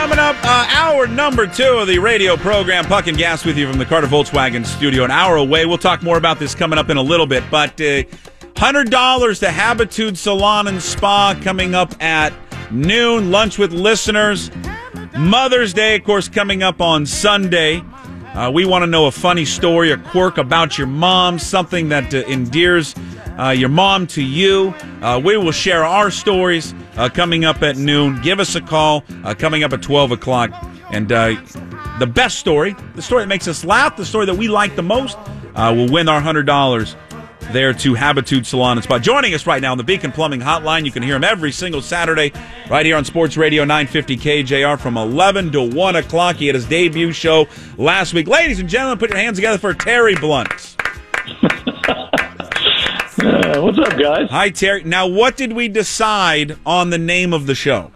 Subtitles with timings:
[0.00, 0.34] coming up.
[0.42, 3.84] Uh, hour number two of the radio program, Puck and Gas, with you from the
[3.84, 5.04] Carter Volkswagen studio.
[5.04, 5.66] An hour away.
[5.66, 7.44] We'll talk more about this coming up in a little bit.
[7.50, 8.04] But uh,
[8.56, 12.32] hundred dollars to Habitude Salon and Spa coming up at
[12.70, 13.30] noon.
[13.30, 14.50] Lunch with listeners.
[15.18, 17.82] Mother's Day, of course, coming up on Sunday.
[18.32, 22.14] Uh, we want to know a funny story, a quirk about your mom, something that
[22.14, 22.94] uh, endears
[23.38, 24.74] uh, your mom to you.
[25.02, 28.20] Uh, we will share our stories uh, coming up at noon.
[28.22, 30.50] Give us a call uh, coming up at 12 o'clock.
[30.90, 31.40] And uh,
[31.98, 34.82] the best story, the story that makes us laugh, the story that we like the
[34.82, 35.16] most,
[35.54, 36.96] uh, will win our $100
[37.52, 38.98] there to Habitude Salon and Spa.
[38.98, 40.84] Joining us right now on the Beacon Plumbing Hotline.
[40.84, 42.32] You can hear him every single Saturday
[42.68, 46.36] right here on Sports Radio 950 KJR from 11 to 1 o'clock.
[46.36, 48.28] He had his debut show last week.
[48.28, 50.79] Ladies and gentlemen, put your hands together for Terry Blount.
[53.22, 54.30] Uh, what's up, guys?
[54.30, 54.82] Hi, Terry.
[54.84, 57.92] Now, what did we decide on the name of the show?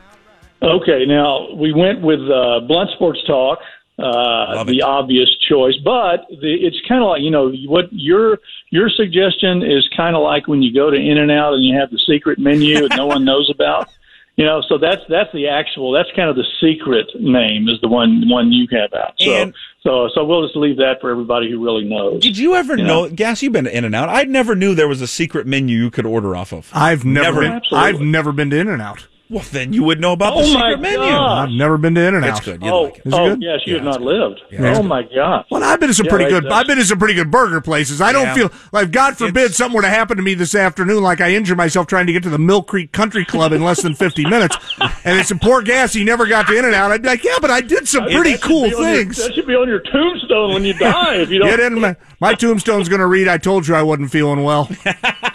[0.63, 3.59] Okay, now we went with uh, Blount Sports Talk,
[3.99, 8.39] uh, the obvious choice, but the, it's kind of like you know what your
[8.71, 11.79] your suggestion is kind of like when you go to In and Out and you
[11.79, 13.89] have the secret menu that no one knows about.
[14.37, 17.89] You know, so that's that's the actual that's kind of the secret name is the
[17.89, 19.15] one one you have out.
[19.21, 22.21] So And- so so we'll just leave that for everybody who really knows.
[22.23, 22.85] Did you ever Yeah.
[22.87, 24.09] know, Gas, you've been to in and out.
[24.09, 26.69] I never knew there was a secret menu you could order off of.
[26.75, 27.61] I've never, Never.
[27.61, 29.07] been, I've never been to In and Out.
[29.31, 30.99] Well, then you would know about the Oh, my secret menu.
[30.99, 31.49] God.
[31.49, 32.45] I've never been to In and It's Out.
[32.45, 32.63] good.
[32.63, 33.07] You'd oh, like it.
[33.07, 33.43] Is it oh good?
[33.43, 34.41] yes, you have Yeah, not lived.
[34.51, 34.77] Yeah.
[34.79, 35.47] Oh my God.
[35.51, 36.45] Well, I've been to some Yeah, pretty good.
[36.45, 38.03] that's- I've been to some pretty good burger places.
[38.03, 41.03] I don't feel like, God forbid, It's- something were to happen to me this afternoon,
[41.03, 43.81] like I injure myself trying to get to the Mill Creek Country Club in less
[43.81, 44.57] than fifty minutes,
[45.05, 45.95] and it's some poor gas.
[45.95, 46.93] He never got to In and Out.
[46.93, 48.93] I'd be like, yeah, but I did some pretty That should cool be on your-
[48.95, 49.17] things.
[49.17, 51.15] that should be on your tombstone when you die.
[51.17, 53.83] If you don't, Yeah, then my, my tombstone's going to read, "I told you I
[53.83, 54.69] wasn't feeling well."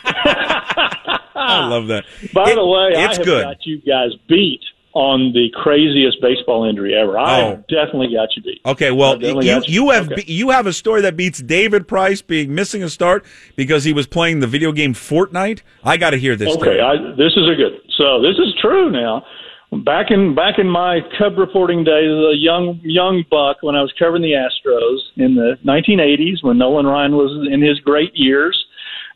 [1.49, 1.67] I ah.
[1.69, 2.05] love that.
[2.33, 3.43] By It- the way, I it's have good.
[3.43, 4.61] got you guys beat
[4.93, 7.17] on the craziest baseball injury ever.
[7.17, 7.49] I Oh.
[7.51, 8.59] have definitely got you beat.
[8.65, 10.23] Okay, well, you, definitely got you have Okay.
[10.25, 13.23] you have a story that beats David Price being missing a start
[13.55, 15.61] because he was playing the video game Fortnite.
[15.83, 16.55] I got to hear this.
[16.57, 16.79] Okay.
[16.79, 17.79] I, this is a good.
[17.97, 19.23] So this is true now.
[19.71, 23.83] Back in back in my Cub reporting days, as a young young buck, when I
[23.83, 28.57] was covering the Astros in the 1980s, when Nolan Ryan was in his great years.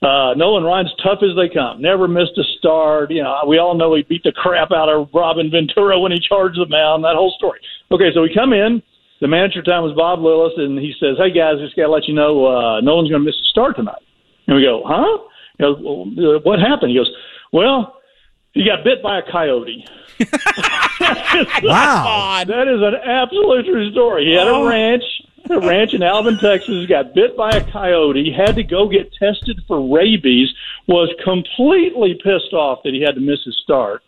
[0.03, 1.81] Uh, Nolan Ryan's tough as they come.
[1.81, 3.09] Never missed a start.
[3.09, 6.19] You know, we all know he beat the crap out of Robin Ventura when he
[6.19, 7.05] charged the mound.
[7.05, 7.59] That whole story.
[7.89, 8.83] Okay, so we come in.
[9.21, 12.05] The manager time was Bob Lillis, and he says, "Hey guys, just got to let
[12.09, 14.01] you know, uh, Nolan's going to miss a start tonight."
[14.47, 15.23] And we go, "Huh?"
[15.57, 16.03] He goes, well,
[16.35, 17.09] uh, "What happened?" He goes,
[17.53, 17.95] "Well,
[18.51, 19.85] he got bit by a coyote."
[21.63, 22.43] Wow.
[22.45, 24.25] That is an absolute true story.
[24.25, 24.65] He had Oh.
[24.65, 25.03] a ranch,
[25.49, 26.85] a ranch in Alvin, Texas.
[26.87, 28.31] Got bit by a coyote.
[28.31, 30.49] Had to go get tested for rabies.
[30.87, 34.01] Was completely pissed off that he had to miss his start.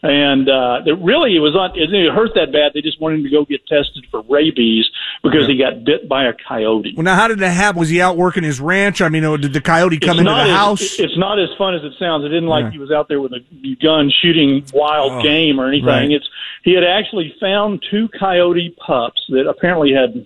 [0.00, 1.72] And uh, it really, it was on.
[1.76, 2.70] It didn't hurt that bad.
[2.72, 4.88] They just wanted him to go get tested for rabies
[5.24, 6.94] because he got bit by a coyote.
[6.96, 7.80] Well, now how did that happen?
[7.80, 9.00] Was he out working his ranch?
[9.02, 11.00] I mean, or did the coyote come it's into the as, house?
[11.00, 12.24] It's not as fun as it sounds.
[12.24, 12.70] It didn't like Yeah.
[12.70, 13.40] he was out there with a
[13.82, 15.86] gun shooting wild Oh, game or anything.
[15.88, 16.10] right.
[16.12, 16.28] It's
[16.62, 20.24] he had actually found two coyote pups that apparently had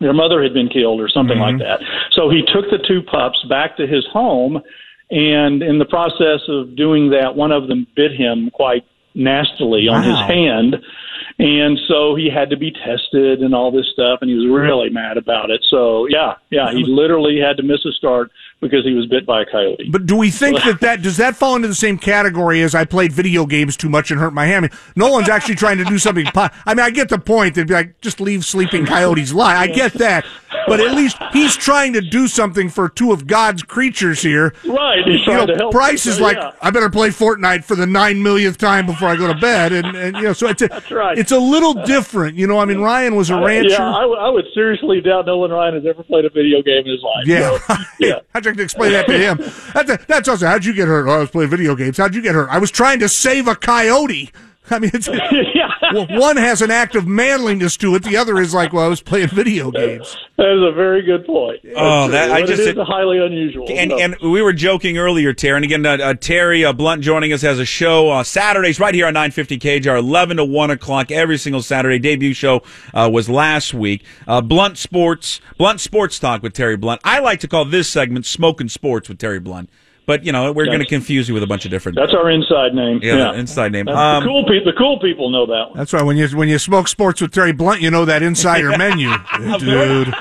[0.00, 1.58] their mother had been killed or something Mm-hmm.
[1.58, 1.80] like that.
[2.12, 4.60] So he took the two pups back to his home,
[5.10, 10.02] and in the process of doing that, one of them bit him quite nastily on
[10.04, 10.76] his hand.
[11.40, 14.90] And so he had to be tested and all this stuff, and he was really
[14.90, 15.64] mad about it.
[15.70, 18.30] So yeah, yeah, he literally had to miss a start
[18.60, 19.88] because he was bit by a coyote.
[19.90, 22.84] But do we think that that does that fall into the same category as I
[22.84, 24.64] played video games too much and hurt my hand?
[24.66, 26.26] I mean, Nolan's actually trying to do something.
[26.26, 27.54] po- I mean, I get the point.
[27.54, 29.56] They'd be like, just leave sleeping coyotes lie.
[29.56, 30.24] I get that,
[30.66, 34.54] but at least he's trying to do something for two of God's creatures here.
[34.66, 35.72] Right, he's You know, to help.
[35.72, 36.52] Price is So, like, yeah.
[36.60, 39.96] I better play Fortnite for the nine millionth time before I go to bed, and,
[39.96, 41.16] and you know, so it's a, That's right.
[41.16, 42.36] it's a little different.
[42.36, 43.70] You know, I mean, Ryan was a uh, rancher.
[43.70, 46.84] Yeah, I, would- I would seriously doubt Nolan Ryan has ever played a video game
[46.84, 47.26] in his life.
[47.26, 48.18] Yeah, So, yeah.
[48.56, 49.38] How'd explain that to him?
[49.74, 51.06] That's, that's also how'd you get hurt?
[51.06, 51.98] Oh, I was playing video games.
[51.98, 52.48] How'd you get hurt?
[52.48, 54.30] I was trying to save a coyote.
[54.70, 55.08] I mean, it's,
[55.54, 55.70] yeah.
[55.92, 58.02] well, one has an act of manliness to it.
[58.04, 60.16] The other is like, well, I was playing video games.
[60.36, 61.58] That is a very good point.
[61.76, 62.34] Oh, That's that- true.
[62.36, 63.66] I But just it said- highly unusual.
[63.70, 65.56] And, So- and we were joking earlier, Terry.
[65.56, 68.94] And again, uh, uh, Terry uh, Blount joining us has a show uh, Saturdays right
[68.94, 71.98] here on 950 KJR, 11 to 1 o'clock every single Saturday.
[71.98, 72.62] Debut show
[72.94, 74.04] uh, was last week.
[74.26, 77.00] Uh, Blount Sports, Blount Sports Talk with Terry Blount.
[77.04, 79.68] I like to call this segment Smoking Sports with Terry Blount.
[80.08, 81.96] But, you know, we're going to confuse you with a bunch of different.
[81.96, 83.00] that's our inside name.
[83.02, 83.86] Yeah, the inside name.
[83.88, 84.72] Um, the cool people.
[84.72, 85.76] The cool people know that one.
[85.76, 86.02] That's right.
[86.02, 89.10] When you when you smoke sports with Terry Blount, you know that insider menu,
[89.58, 90.14] dude.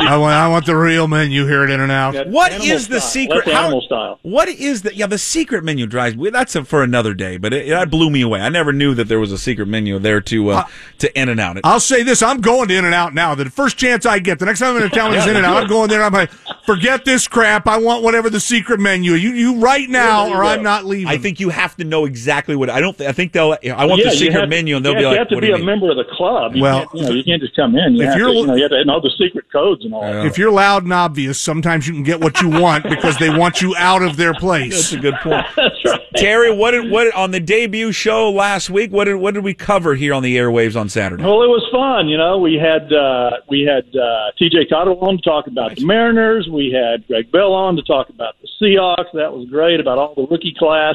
[0.00, 2.14] I want, I want the real menu here at In and Out.
[2.14, 3.10] That's What animal is the style.
[3.10, 3.44] secret?
[3.44, 4.18] That's animal style.
[4.22, 6.30] What is the yeah the secret menu drives me?
[6.30, 8.40] That's a, for another day, but it, that blew me away.
[8.40, 10.64] I never knew that there was a secret menu there to uh,
[10.98, 11.58] to In and Out.
[11.64, 13.34] I'll say this: I'm going to In and Out now.
[13.34, 15.56] The first chance I get, the next time I'm in town is In and Out.
[15.62, 16.02] I'm going there.
[16.02, 16.30] I'm like,
[16.64, 17.66] forget this crap.
[17.66, 19.12] I want whatever the secret menu.
[19.12, 20.48] You, you right now, there you or go.
[20.48, 21.08] I'm not leaving.
[21.08, 22.96] I think you have to know exactly what I don't.
[22.96, 23.52] Th- I think they'll.
[23.52, 25.28] I want Yeah, the secret have- menu, and they'll you be have, like, you have
[25.28, 26.54] to "What be a mean?" member of the club.
[26.56, 27.94] You, Well, can't, you, know, you can't just come in.
[27.96, 29.94] You, if have, you're- to, you know, you have to know the secret codes and
[29.94, 30.26] all that.
[30.26, 33.60] if you're loud and obvious, sometimes you can get what you want because they want
[33.62, 34.90] you out of their place.
[34.90, 35.46] That's a good point.
[35.56, 36.00] That's right.
[36.16, 38.92] Terry, what did what on the debut show last week?
[38.92, 41.22] What did what did we cover here on the airwaves on Saturday?
[41.22, 42.08] Well, it was fun.
[42.08, 44.66] You know, we had uh, we had uh, T.J.
[44.70, 46.48] Cotterill on to talk about the Mariners.
[46.52, 49.12] We had Greg Bell on to talk about the Seahawks.
[49.14, 50.94] That was great about all the rookie class,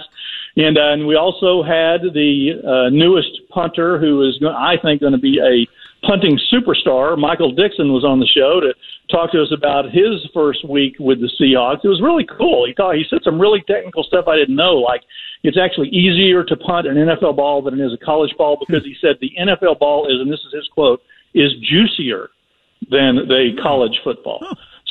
[0.56, 5.02] and uh, and we also had the uh, newest punter who is, go- I think,
[5.02, 5.68] going to be a
[6.04, 7.18] punting superstar.
[7.18, 8.74] Michael Dickson was on the show to
[9.10, 11.84] talk to us about his first week with the Seahawks.
[11.84, 12.66] It was really cool.
[12.68, 15.02] He thought he said some really technical stuff I didn't know, like
[15.44, 18.84] it's actually easier to punt an NFL ball than it is a college ball because
[18.84, 21.02] he said the NFL ball is, and this is his quote,
[21.34, 22.30] is juicier
[22.90, 24.40] than the college football.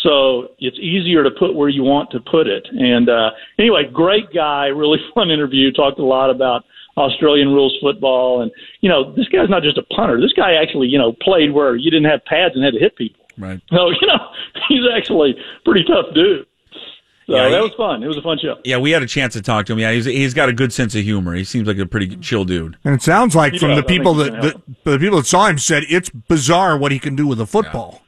[0.03, 2.67] So it's easier to put where you want to put it.
[2.71, 5.73] And uh, anyway, great guy, really fun interview.
[5.73, 6.65] Talked a lot about
[6.97, 8.51] Australian rules football, and
[8.81, 10.21] you know, this guy's not just a punter.
[10.21, 12.97] This guy actually, you know, played where you didn't have pads and had to hit
[12.97, 13.25] people.
[13.39, 13.61] Right.
[13.71, 14.29] So you know,
[14.69, 16.47] he's actually a pretty tough dude.
[17.27, 18.03] So Yeah, that was fun.
[18.05, 18.57] It was a fun show.
[18.65, 19.81] Yeah, we had a chance to talk to him.
[19.81, 21.35] Yeah, he's he's got a good sense of humor.
[21.35, 22.77] He seems like a pretty chill dude.
[22.85, 23.79] And it sounds like He from does.
[23.79, 24.55] the people that, can that
[24.85, 28.03] the people that saw him said it's bizarre what he can do with a football.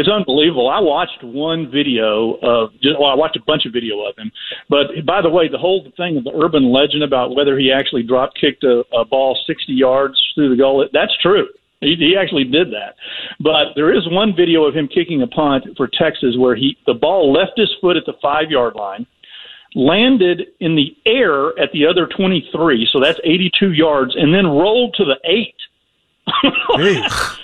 [0.00, 0.70] It's unbelievable.
[0.70, 4.32] I watched one video of, well, I watched a bunch of video of him.
[4.70, 8.04] But by the way, the whole thing of the urban legend about whether he actually
[8.04, 11.48] drop kicked a, a ball 60 yards through the goal, that's true.
[11.82, 12.96] He, he actually did that.
[13.40, 16.94] But there is one video of him kicking a punt for Texas where he the
[16.94, 19.06] ball left his foot at the five yard line,
[19.74, 24.94] landed in the air at the other 23, so that's 82 yards, and then rolled
[24.94, 25.56] to the eight.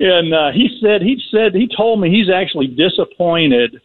[0.00, 0.10] Jeez.
[0.10, 3.80] and uh, he said he said he told me he's actually disappointed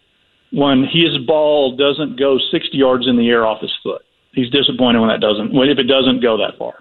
[0.51, 4.01] when his ball doesn't go 60 yards in the air off his foot.
[4.33, 6.73] He's disappointed when that doesn't when if it doesn't go that far.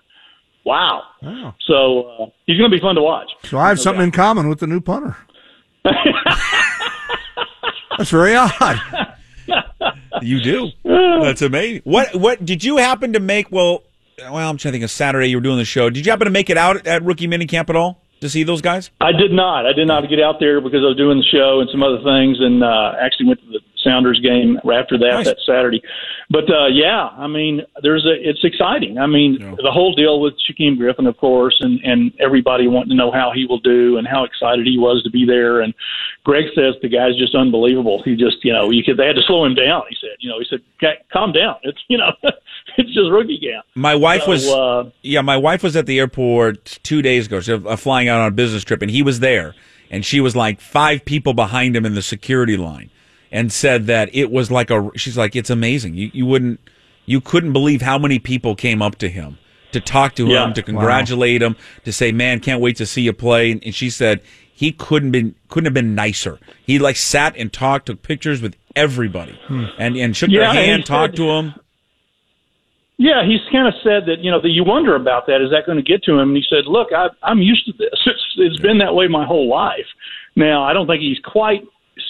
[0.64, 1.02] Wow.
[1.22, 1.54] Wow.
[1.66, 3.30] So uh, he's going to be fun to watch.
[3.44, 5.16] So I have something in common with the new punter.
[7.96, 8.78] That's very odd.
[10.22, 10.70] You do.
[10.84, 11.82] That's amazing.
[11.84, 13.50] What what did you happen to make?
[13.50, 13.82] Well,
[14.18, 15.28] well, I'm trying to think of Saturday.
[15.28, 15.90] You were doing the show.
[15.90, 18.60] Did you happen to make it out at rookie minicamp at all to see those
[18.60, 18.90] guys?
[19.00, 19.66] I did not.
[19.66, 22.02] I did not get out there because I was doing the show and some other
[22.02, 25.26] things, and uh, actually went to the Sounders game after that Nice.
[25.26, 25.80] that Saturday.
[26.30, 28.12] But uh, yeah, I mean, there's a.
[28.28, 28.98] It's exciting.
[28.98, 29.54] I mean, Yeah.
[29.62, 33.30] the whole deal with Shaquem Griffin, of course, and and everybody wanting to know how
[33.34, 35.60] he will do and how excited he was to be there.
[35.60, 35.72] And
[36.24, 38.02] Greg says the guy's just unbelievable.
[38.04, 38.96] He just, you know, you could.
[38.96, 39.82] They had to slow him down.
[39.88, 41.56] He said, you know, he said, "Okay, calm down.
[41.62, 42.12] It's you know,
[42.76, 43.64] it's just rookie camp.
[43.74, 47.40] My wife So, was uh, yeah, my wife was at the airport two days ago.
[47.40, 49.54] She was uh, flying out on a business trip, and he was there,
[49.90, 52.90] and she was like five people behind him in the security line,
[53.30, 54.90] and said that it was like a.
[54.96, 55.94] She's like, it's amazing.
[55.94, 56.60] You you wouldn't,
[57.06, 59.38] you couldn't believe how many people came up to him
[59.72, 60.46] to talk to Yeah.
[60.46, 63.74] him, to congratulate him, to say, "Man, can't wait to see you play." And, and
[63.74, 64.20] she said
[64.52, 66.38] he couldn't been couldn't have been nicer.
[66.64, 69.64] He like sat and talked, took pictures with everybody, hmm.
[69.78, 71.54] and and shook Yeah, their and hand, talked said- to him.
[73.00, 75.40] Yeah, he's kind of said that you know that you wonder about that.
[75.40, 76.30] Is that going to get to him?
[76.30, 77.90] And he said, "Look, I, I'm used to this.
[78.06, 79.86] It's, it's been that way my whole life.
[80.34, 81.62] Now, I don't think he's quite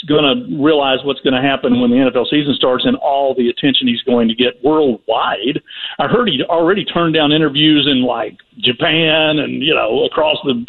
[0.06, 3.48] going to realize what's going to happen when the NFL season starts and all the
[3.48, 5.60] attention he's going to get worldwide.
[5.98, 10.64] I heard he already turned down interviews in like Japan and you know across the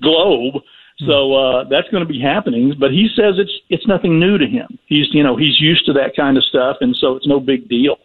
[0.00, 0.62] globe.
[1.06, 2.74] So uh, that's going to be happening.
[2.78, 4.78] But he says it's it's nothing new to him.
[4.86, 7.68] He's you know he's used to that kind of stuff, and so it's no big
[7.68, 7.96] deal.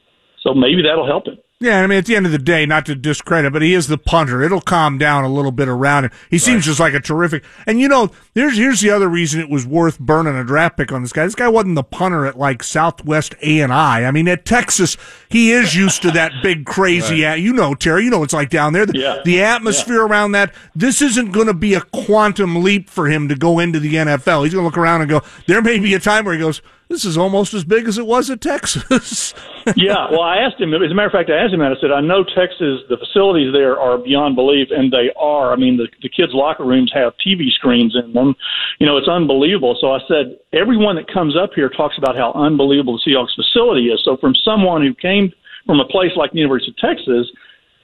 [0.41, 1.37] So maybe that'll help him.
[1.61, 3.87] Yeah, I mean, at the end of the day, not to discredit, but he is
[3.87, 4.41] the punter.
[4.41, 6.11] It'll calm down a little bit around him.
[6.29, 7.43] He seems just like a terrific.
[7.67, 10.93] And you know, here's here's the other reason it was worth burning a draft pick
[10.93, 11.25] on this guy.
[11.25, 14.05] This guy wasn't the punter at like Southwest A and I.
[14.05, 14.95] I mean, at Texas,
[15.27, 17.25] he is used to that big crazy.
[17.25, 18.85] at, you know, Terry, you know it's like down there.
[18.85, 19.17] The, Yeah.
[19.25, 20.53] the atmosphere around that.
[20.75, 24.45] This isn't going to be a quantum leap for him to go into the NFL.
[24.45, 25.23] He's going to look around and go.
[25.45, 26.61] There may be a time where he goes.
[26.87, 29.35] This is almost as big as it was at Texas.
[29.75, 30.73] yeah, well, I asked him.
[30.73, 31.73] As a matter of fact, I asked that.
[31.73, 35.51] I said, I know Texas, the facilities there are beyond belief, and they are.
[35.51, 38.35] I mean, the, the kids' locker rooms have TV screens in them.
[38.77, 39.75] You know, it's unbelievable.
[39.81, 43.87] So I said, everyone that comes up here talks about how unbelievable the Seahawks facility
[43.89, 43.99] is.
[44.05, 45.33] So from someone who came
[45.65, 47.25] from a place like the University of Texas,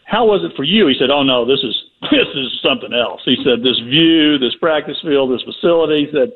[0.05, 0.87] how was it for you?
[0.87, 1.75] He said, oh no, this is
[2.13, 3.21] this is something else.
[3.25, 6.05] He said, this view, this practice field, this facility.
[6.05, 6.29] He said,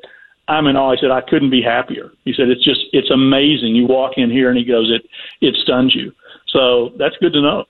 [0.49, 0.91] I'm in awe.
[0.91, 2.11] He said, I couldn't be happier.
[2.25, 3.75] He said, it's just it's amazing.
[3.75, 5.05] You walk in here and he goes, it
[5.45, 6.11] it stuns you.
[6.51, 7.65] So that's good to know.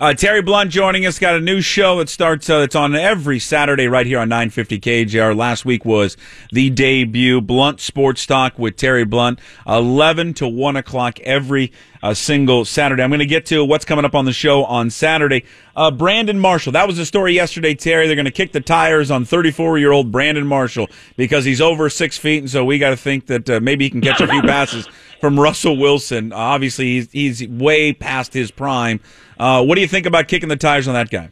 [0.00, 1.20] Uh, Terry Blount joining us.
[1.20, 2.50] Got a new show that starts.
[2.50, 5.36] Uh, it's on every Saturday right here on 950 KJR.
[5.36, 6.16] Last week was
[6.50, 9.38] the debut Blount Sports Talk with Terry Blount,
[9.68, 13.04] 11 to 1 o'clock every uh, single Saturday.
[13.04, 15.44] I'm going to get to what's coming up on the show on Saturday.
[15.76, 16.72] Uh, Brandon Marshall.
[16.72, 18.08] That was the story yesterday, Terry.
[18.08, 21.88] They're going to kick the tires on 34 year old Brandon Marshall because he's over
[21.88, 24.26] six feet, and so we got to think that uh, maybe he can catch a
[24.26, 24.88] few passes
[25.24, 26.34] from Russell Wilson.
[26.34, 29.00] Obviously, he's, he's way past his prime.
[29.40, 31.30] Uh, what do you think about kicking the tires on that guy?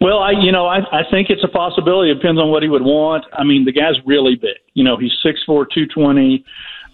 [0.00, 2.10] Well, I you know I I think it's a possibility.
[2.10, 3.26] It depends on what he would want.
[3.34, 4.56] I mean, the guy's really big.
[4.72, 6.42] You know, he's six four, two twenty.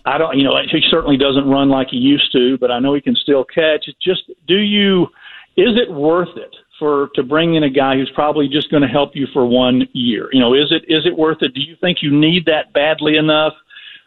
[0.04, 2.94] I don't, you know, he certainly doesn't run like he used to, but I know
[2.94, 3.86] he can still catch.
[3.86, 5.04] It's just, do you,
[5.56, 8.88] is it worth it for to bring in a guy who's probably just going to
[8.88, 10.28] help you for one year?
[10.32, 11.54] You know, is it is it worth it?
[11.54, 13.52] Do you think you need that badly enough?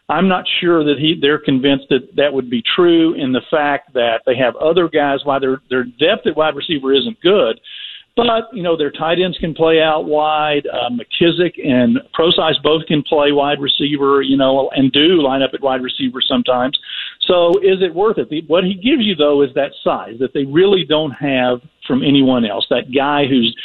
[0.08, 3.94] I'm not sure that he they're convinced that that would be true in the fact
[3.94, 5.20] that they have other guys.
[5.24, 7.60] Why their their depth at wide receiver isn't good,
[8.16, 10.68] but you know their tight ends can play out wide.
[10.72, 14.22] Uh, McKissic and Prosise both can play wide receiver.
[14.22, 16.78] You know, and do line up at wide receiver sometimes.
[17.22, 18.30] So is it worth it?
[18.30, 22.04] The, what he gives you though is that size that they really don't have from
[22.04, 22.68] anyone else.
[22.70, 23.56] That guy who's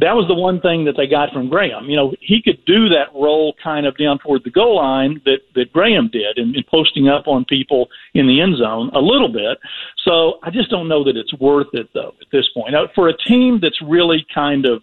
[0.00, 1.84] that was the one thing that they got from Graham.
[1.84, 5.40] You know, he could do that role kind of down toward the goal line that
[5.54, 9.32] that Graham did, and, and posting up on people in the end zone a little
[9.32, 9.58] bit.
[10.04, 12.72] So I just don't know that it's worth it though at this point.
[12.72, 14.82] Now, for a team that's really kind of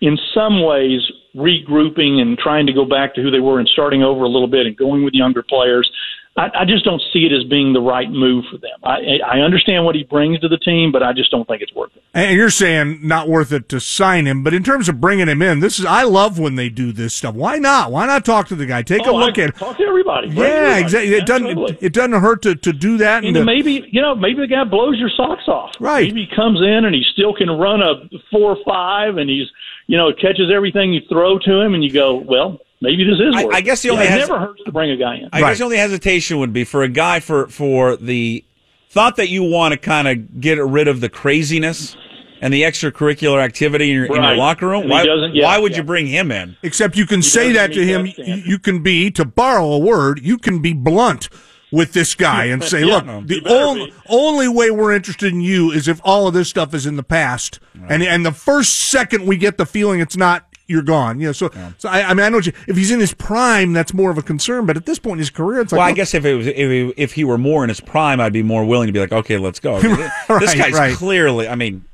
[0.00, 1.00] in some ways
[1.34, 4.48] regrouping and trying to go back to who they were and starting over a little
[4.48, 5.90] bit and going with younger players.
[6.36, 8.78] I, I just don't see it as being the right move for them.
[8.84, 11.74] I, I understand what he brings to the team, but I just don't think it's
[11.74, 12.02] worth it.
[12.12, 15.40] And you're saying not worth it to sign him, but in terms of bringing him
[15.40, 17.34] in, this is I love when they do this stuff.
[17.34, 17.90] Why not?
[17.90, 18.82] Why not talk to the guy?
[18.82, 19.56] Take oh, a look I, at it.
[19.56, 20.28] Talk to everybody.
[20.28, 20.82] Yeah, everybody.
[20.82, 21.14] exactly.
[21.14, 23.24] It doesn't it, it, doesn't hurt to, to do that.
[23.24, 25.72] And, and maybe you know maybe the guy blows your socks off.
[25.80, 26.08] Right.
[26.08, 29.46] Maybe he comes in and he still can run a four or five, and he's
[29.86, 33.34] you know catches everything you throw to him, and you go well maybe this is.
[33.34, 35.28] I, I, guess the only yeah, hes- it never hurts to bring a guy in.
[35.32, 35.50] I right.
[35.50, 38.44] guess the only hesitation would be for a guy for for the
[38.90, 41.96] thought that you want to kind of get rid of the craziness
[42.40, 44.18] and the extracurricular activity in your, right.
[44.18, 44.88] in your locker room.
[44.88, 45.78] Why, yeah, why would yeah.
[45.78, 46.56] you bring him in?
[46.62, 48.04] Except you can he say that to him.
[48.04, 51.28] That you can be, to borrow a word, you can be blunt
[51.72, 55.40] with this guy and say, yeah, look, no, the only, only way we're interested in
[55.40, 57.60] you is if all of this stuff is in the past.
[57.74, 57.92] Right.
[57.92, 61.20] And, and the first second we get the feeling it's not, you're gone.
[61.20, 61.72] You know, so yeah.
[61.78, 64.18] so I, I, mean, I know you, if he's in his prime, that's more of
[64.18, 64.66] a concern.
[64.66, 66.46] But at this point in his career, it's like, well, I guess if it was
[66.46, 69.00] if he, if he were more in his prime, I'd be more willing to be
[69.00, 69.76] like, okay, let's go.
[70.28, 70.94] Right, this guy's right.
[70.94, 71.84] clearly, I mean.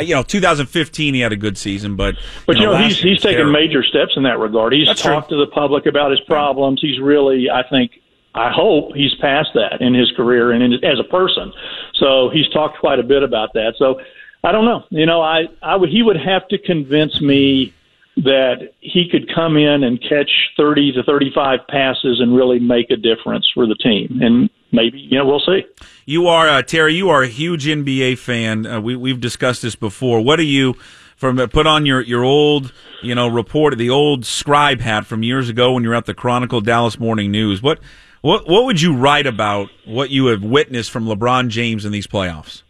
[0.00, 2.14] You know, 2015 he had a good season, but
[2.46, 3.52] but you know, know he's he's taken terrible.
[3.52, 4.72] major steps in that regard.
[4.72, 5.38] He's That's talked true.
[5.38, 6.80] to the public about his problems.
[6.80, 8.00] He's really, I think,
[8.34, 11.52] I hope he's past that in his career and in, as a person.
[11.96, 13.74] So he's talked quite a bit about that.
[13.76, 14.00] So
[14.44, 14.84] I don't know.
[14.90, 17.74] You know, I I would he would have to convince me
[18.16, 22.96] that he could come in and catch 30 to 35 passes and really make a
[22.96, 24.20] difference for the team.
[24.22, 25.64] And maybe, you know, we'll see.
[26.06, 28.66] You are, uh, Terry, you are a huge NBA fan.
[28.66, 30.20] Uh, we, we've discussed this before.
[30.20, 30.74] What do you,
[31.16, 35.24] from uh, put on your, your old, you know, report, the old scribe hat from
[35.24, 37.62] years ago when you were at the Chronicle Dallas Morning News.
[37.62, 37.80] What,
[38.20, 42.06] what, what would you write about what you have witnessed from LeBron James in these
[42.06, 42.62] playoffs?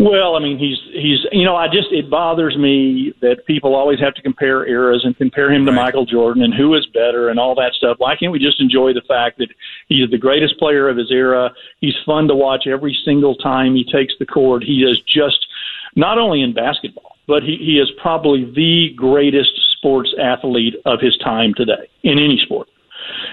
[0.00, 3.98] Well, I mean, he's he's you know, I just it bothers me that people always
[3.98, 5.86] have to compare eras and compare him to Right.
[5.86, 7.96] Michael Jordan and who is better and all that stuff.
[7.98, 9.48] Why can't we just enjoy the fact that
[9.88, 11.52] he's the greatest player of his era?
[11.80, 14.62] He's fun to watch every single time he takes the court.
[14.62, 15.44] He is just
[15.96, 21.16] not only in basketball, but he, he is probably the greatest sports athlete of his
[21.18, 22.68] time today in any sport.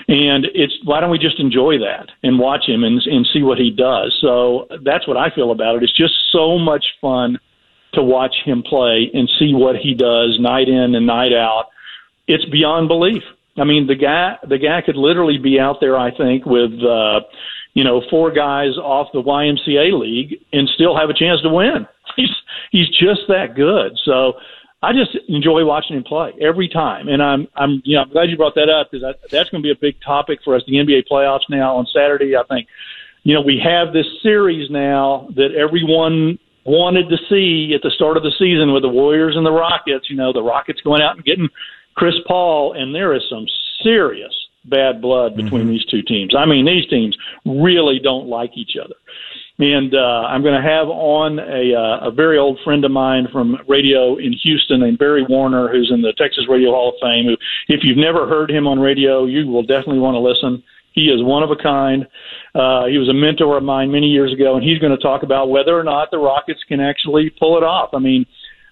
[0.08, 3.58] And it's why don't we just enjoy that and watch him and and see what
[3.58, 4.16] he does?
[4.22, 5.84] So that's what I feel about it.
[5.84, 7.40] It's just so much fun
[7.94, 11.66] to watch him play and see what he does night in and night out.
[12.28, 13.24] It's beyond belief.
[13.58, 15.98] I mean, the guy the guy could literally be out there.
[15.98, 17.22] I think with uh,
[17.74, 21.88] you know four guys off the YMCA league and still have a chance to win.
[22.16, 22.30] He's
[22.72, 23.98] he's just that good.
[24.06, 24.34] So
[24.86, 28.30] I just enjoy watching him play every time, and I'm I'm you know I'm glad
[28.30, 30.62] you brought that up because that's going to be a big topic for us.
[30.68, 32.36] The NBA playoffs now on Saturday.
[32.38, 32.68] I think
[33.24, 38.16] you know we have this series now that everyone wanted to see at the start
[38.16, 40.08] of the season with the Warriors and the Rockets.
[40.08, 41.50] You know the Rockets going out and getting
[41.96, 43.48] Chris Paul, and there is some
[43.82, 44.34] serious
[44.66, 45.72] bad blood between mm-hmm.
[45.72, 46.36] these two teams.
[46.36, 48.96] I mean these teams really don't like each other.
[49.58, 53.28] And uh, I'm going to have on a, uh, a very old friend of mine
[53.32, 57.26] from radio in Houston named Barry Warner, who's in the Texas Radio Hall of Fame.
[57.26, 57.38] Who,
[57.74, 60.62] if you've never heard him on radio, you will definitely want to listen.
[60.92, 62.08] He is one of a kind.
[62.54, 65.24] Uh, he was a mentor of mine many years ago, and he's going to talk
[65.24, 67.90] about whether or not the Rockets can actually pull it off.
[67.94, 68.26] I mean,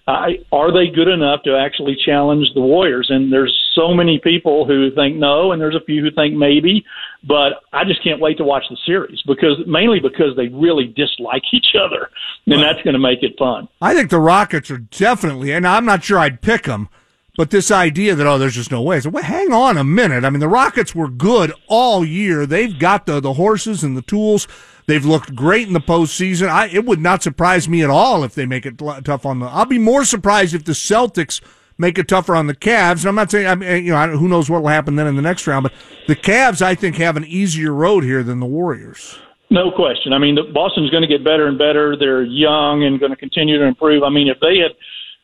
[0.06, 3.06] I, are they good enough to actually challenge the Warriors?
[3.08, 6.84] And there's so many people who think no, and there's a few who think maybe.
[7.26, 11.42] But I just can't wait to watch the series because mainly because they really dislike
[11.52, 12.10] each other,
[12.46, 13.68] and that's going to make it fun.
[13.80, 16.88] I think the Rockets are definitely, and I'm not sure I'd pick them.
[17.36, 19.00] But this idea that oh, there's just no way.
[19.00, 20.24] So well, hang on a minute.
[20.24, 22.46] I mean, the Rockets were good all year.
[22.46, 24.46] They've got the the horses and the tools.
[24.86, 26.48] They've looked great in the postseason.
[26.48, 29.46] I, it would not surprise me at all if they make it tough on the.
[29.46, 31.40] I'll be more surprised if the Celtics
[31.78, 33.00] make it tougher on the Cavs.
[33.00, 35.16] And I'm not saying, I mean, you know, who knows what will happen then in
[35.16, 35.72] the next round, but
[36.06, 39.18] the Cavs, I think, have an easier road here than the Warriors.
[39.50, 40.12] No question.
[40.12, 41.96] I mean, the, Boston's going to get better and better.
[41.98, 44.02] They're young and going to continue to improve.
[44.02, 44.72] I mean, if they had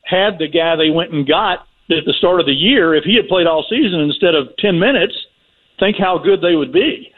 [0.05, 3.17] had the guy they went and got at the start of the year, if he
[3.17, 5.15] had played all season instead of 10 minutes,
[5.79, 7.11] think how good they would be.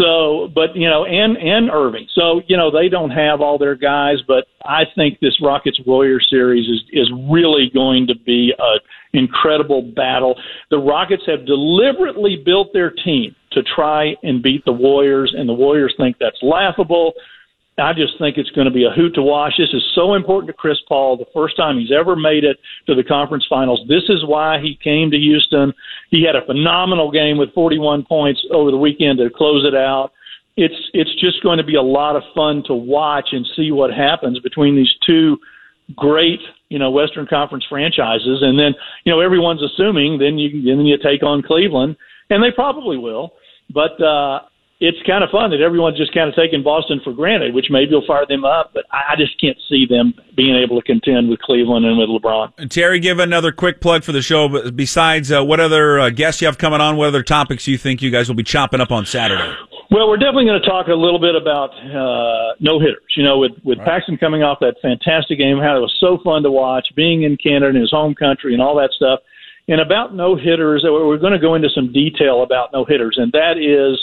[0.00, 2.06] So, but you know, and and Irving.
[2.14, 6.26] So, you know, they don't have all their guys, but I think this Rockets Warriors
[6.30, 10.40] series is is really going to be a incredible battle.
[10.70, 15.52] The Rockets have deliberately built their team to try and beat the Warriors, and the
[15.54, 17.12] Warriors think that's laughable.
[17.80, 19.54] I just think it's going to be a hoot to watch.
[19.58, 21.16] This is so important to Chris Paul.
[21.16, 23.80] The first time he's ever made it to the conference finals.
[23.88, 25.72] This is why he came to Houston.
[26.10, 30.12] He had a phenomenal game with 41 points over the weekend to close it out.
[30.56, 33.92] It's it's just going to be a lot of fun to watch and see what
[33.92, 35.38] happens between these two
[35.96, 38.40] great, you know, Western Conference franchises.
[38.42, 41.96] And then, you know, everyone's assuming then you then you take on Cleveland,
[42.28, 43.32] and they probably will.
[43.72, 44.40] But uh,
[44.80, 47.92] it's kind of fun that everyone's just kind of taking Boston for granted, which maybe
[47.92, 48.72] will fire them up.
[48.72, 52.70] But I just can't see them being able to contend with Cleveland and with LeBron.
[52.70, 54.48] Terry, give another quick plug for the show.
[54.48, 56.96] But besides, uh, what other uh, guests you have coming on?
[56.96, 59.54] What other topics you think you guys will be chopping up on Saturday?
[59.90, 63.12] Well, we're definitely going to talk a little bit about uh, no hitters.
[63.16, 63.86] You know, with with right.
[63.86, 67.36] Paxton coming off that fantastic game, how it was so fun to watch, being in
[67.36, 69.20] Canada, in his home country, and all that stuff.
[69.68, 73.30] And about no hitters, we're going to go into some detail about no hitters, and
[73.32, 74.00] that is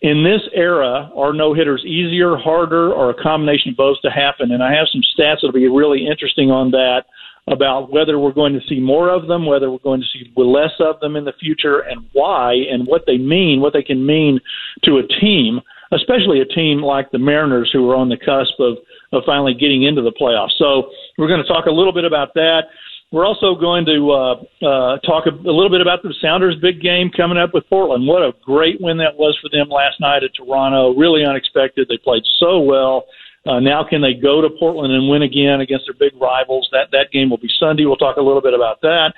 [0.00, 4.52] in this era, are no hitters easier, harder, or a combination of both to happen?
[4.52, 7.02] And I have some stats that'll be really interesting on that
[7.48, 10.72] about whether we're going to see more of them, whether we're going to see less
[10.80, 14.38] of them in the future, and why, and what they mean, what they can mean
[14.84, 15.60] to a team,
[15.92, 18.76] especially a team like the Mariners who are on the cusp of,
[19.12, 20.58] of finally getting into the playoffs.
[20.58, 22.64] So we're going to talk a little bit about that.
[23.10, 26.82] We're also going to uh, uh, talk a, a little bit about the Sounders' big
[26.82, 28.06] game coming up with Portland.
[28.06, 30.94] What a great win that was for them last night at Toronto.
[30.94, 31.88] Really unexpected.
[31.88, 33.06] They played so well.
[33.46, 36.68] Uh, now, can they go to Portland and win again against their big rivals?
[36.72, 37.86] That that game will be Sunday.
[37.86, 39.14] We'll talk a little bit about that.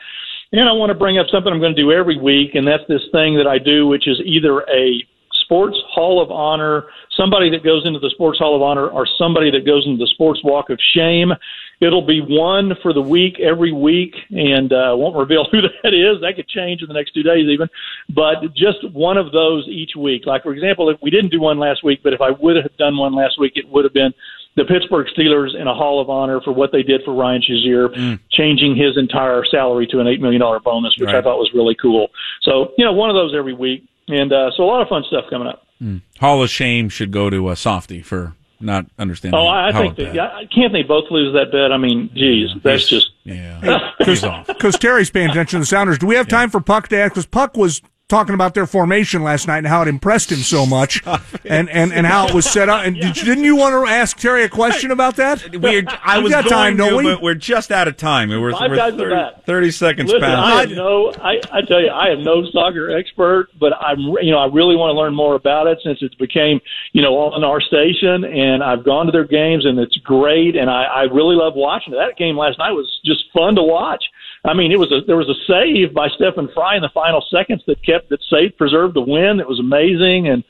[0.53, 2.83] And I want to bring up something I'm going to do every week, and that's
[2.89, 5.03] this thing that I do, which is either a
[5.43, 6.85] Sports Hall of Honor,
[7.17, 10.11] somebody that goes into the Sports Hall of Honor, or somebody that goes into the
[10.15, 11.33] Sports Walk of Shame.
[11.81, 16.21] It'll be one for the week every week, and uh, won't reveal who that is.
[16.21, 17.69] That could change in the next two days, even.
[18.09, 20.27] But just one of those each week.
[20.27, 22.77] Like for example, if we didn't do one last week, but if I would have
[22.77, 24.13] done one last week, it would have been
[24.57, 27.95] the Pittsburgh Steelers in a Hall of Honor for what they did for Ryan Shazier,
[27.95, 28.21] mm.
[28.31, 31.17] changing his entire salary to an eight million dollar bonus, which right.
[31.17, 32.09] I thought was really cool.
[32.43, 35.05] So you know, one of those every week, and uh, so a lot of fun
[35.09, 35.67] stuff coming up.
[35.81, 36.03] Mm.
[36.19, 39.41] Hall of Shame should go to a softy for not understanding.
[39.41, 41.73] Oh, I think that, yeah, can't they both lose that bet?
[41.73, 43.93] I mean, geez, yeah, that's just yeah.
[43.99, 45.99] Because Terry's paying attention to the Sounders.
[45.99, 47.13] Do we have time for Puck to ask?
[47.13, 50.67] Because Puck was talking about their formation last night and how it impressed him so
[50.67, 51.03] much,
[51.45, 52.85] and, and, and how it was set up.
[52.85, 53.13] And yeah.
[53.13, 55.57] didn't you want to ask Terry a question about that?
[55.57, 57.05] We, I was got time, to, we?
[57.05, 58.29] but we're just out of time.
[58.29, 60.43] We're, Five we're guys 30, 30 seconds Listen, past.
[60.43, 64.33] I am no, I, I tell you, I am no soccer expert, but I'm, you
[64.33, 66.61] know, I really want to learn more about it since it became,
[66.93, 70.69] you know, on our station, and I've gone to their games, and it's great, and
[70.69, 71.97] I, I really love watching it.
[71.97, 74.05] That game last night was just fun to watch.
[74.45, 77.25] I mean, it was a there was a save by Stefan Frei in the final
[77.31, 79.39] seconds that kept that saved preserved the win.
[79.39, 80.43] It was amazing, and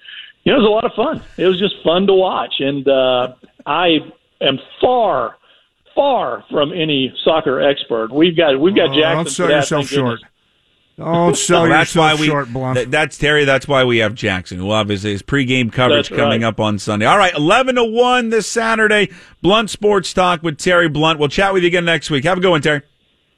[0.45, 1.23] you know, it was a lot of fun.
[1.37, 3.35] It was just fun to watch, and uh,
[3.67, 3.99] I
[4.41, 5.37] am far
[5.95, 8.13] far from any soccer expert.
[8.13, 9.17] We've got we've got oh, Jackson.
[9.17, 10.21] Don't sell yourself short.
[10.97, 12.77] Don't sell well, that's why we, short, Blount.
[12.77, 13.45] Th- that's Terry.
[13.45, 16.49] That's why we have Jackson, who obviously his pregame coverage that's coming right.
[16.49, 17.07] up on Sunday.
[17.07, 19.11] All right, eleven to one this Saturday.
[19.43, 21.19] Blount Sports Talk with Terry Blount.
[21.19, 22.23] We'll chat with you again next week.
[22.23, 22.83] Have a good one, Terry.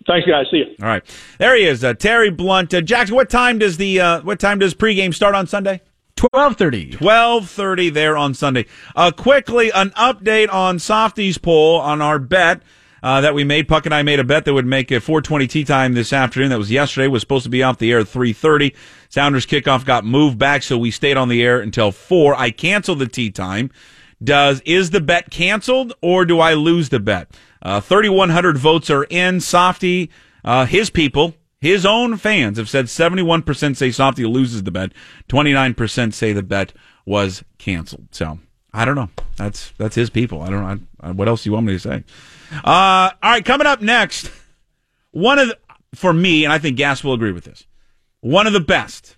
[0.06, 0.46] Thanks, guys.
[0.50, 0.66] See you.
[0.80, 1.02] All right,
[1.38, 2.72] there he is, uh, Terry Blount.
[2.74, 5.80] Uh, Jackson, what time does the uh, what time does pregame start on Sunday?
[6.16, 6.92] 12:30.
[6.92, 8.66] 12:30 there on Sunday.
[8.94, 12.62] Uh, quickly, an update on Softies poll on our bet.
[13.04, 13.66] Uh, that we made.
[13.66, 16.50] Puck and I made a bet that would make a 420 tee time this afternoon.
[16.50, 17.08] That was yesterday.
[17.08, 18.76] Was supposed to be off the air at 3:30.
[19.08, 22.36] Sounders kickoff got moved back, so we stayed on the air until four.
[22.36, 23.72] I canceled the tee time.
[24.22, 27.28] Does is the bet canceled or do I lose the bet?
[27.62, 29.40] Uh, 3,100 votes are in.
[29.40, 30.10] Softy,
[30.44, 34.92] uh, his people, his own fans have said 71% say Softy loses the bet.
[35.28, 36.72] 29% say the bet
[37.06, 38.08] was canceled.
[38.10, 38.38] So
[38.72, 39.10] I don't know.
[39.36, 40.42] That's that's his people.
[40.42, 40.80] I don't know.
[41.00, 42.04] I, what else do you want me to say?
[42.64, 44.30] Uh, all right, coming up next,
[45.10, 45.58] one of the,
[45.94, 47.66] for me, and I think Gas will agree with this.
[48.20, 49.16] One of the best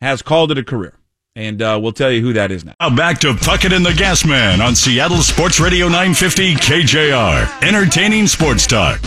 [0.00, 0.94] has called it a career,
[1.36, 2.74] and uh, we'll tell you who that is now.
[2.80, 8.26] Now back to Puckett and the Gas Man on Seattle Sports Radio 950 KJR, entertaining
[8.26, 9.00] sports talk.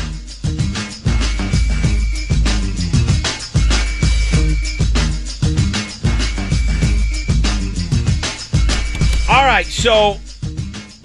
[9.29, 10.17] All right, so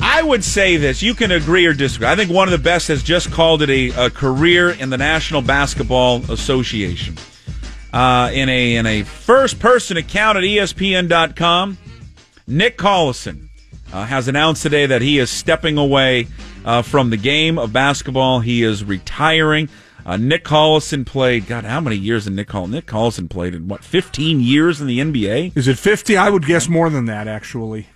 [0.01, 1.03] I would say this.
[1.03, 2.07] You can agree or disagree.
[2.07, 4.99] I think one of the best has just called it a, a career in the
[4.99, 7.17] National Basketball Association.
[7.93, 11.77] Uh, in a in a first person account at ESPN.com,
[12.47, 13.49] Nick Collison
[13.93, 16.27] uh, has announced today that he is stepping away
[16.65, 18.41] uh, from the game of basketball.
[18.41, 19.69] He is retiring.
[20.05, 21.47] Uh, Nick Collison played.
[21.47, 22.71] God, how many years did Nick Collison?
[22.71, 23.85] Nick Collison played in what?
[23.85, 25.57] Fifteen years in the NBA.
[25.57, 26.17] Is it fifty?
[26.17, 27.29] I would guess more than that.
[27.29, 27.89] Actually,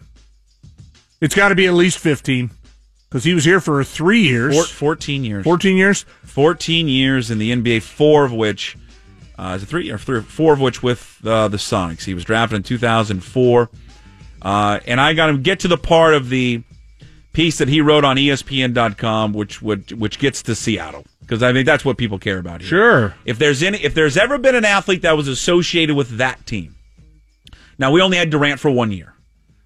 [1.21, 2.51] it's got to be at least fifteen
[3.09, 4.55] because he was here for three years.
[4.55, 5.43] Four, Fourteen years.
[5.45, 6.05] Fourteen years.
[6.37, 8.77] 14 years in the NBA, four of which,
[9.39, 12.05] uh, is it three or three, four of which with uh, the Sonics.
[12.05, 13.71] He was drafted in 2004.
[14.43, 16.63] Uh, and I got to get to the part of the
[17.33, 21.67] piece that he wrote on ESPN.com, which would which gets to Seattle because I think
[21.67, 22.69] that's what people care about here.
[22.69, 23.15] Sure.
[23.25, 26.77] If there's any, if there's ever been an athlete that was associated with that team,
[27.79, 29.13] now we only had Durant for one year.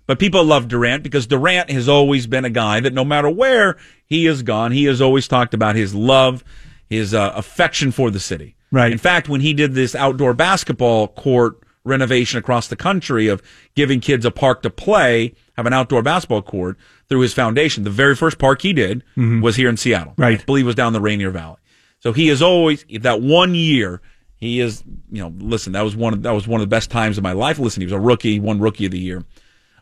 [0.07, 3.77] But people love Durant because Durant has always been a guy that no matter where
[4.07, 6.43] he has gone, he has always talked about his love,
[6.89, 8.57] his uh, affection for the city.
[8.73, 8.93] Right.
[8.93, 13.43] In fact, when he did this outdoor basketball court renovation across the country of
[13.75, 16.77] giving kids a park to play, have an outdoor basketball court
[17.09, 19.03] through his foundation, the very first park he did
[19.43, 20.15] was here in Seattle.
[20.17, 20.41] Right.
[20.41, 21.57] I believe it was down the Rainier Valley.
[22.01, 24.01] So he is always that one year.
[24.37, 25.75] He is, you know, listen.
[25.75, 26.15] That was one.
[26.15, 27.59] Of, that was one of the best times of my life.
[27.59, 29.23] Listen, he was a rookie, won rookie of the year.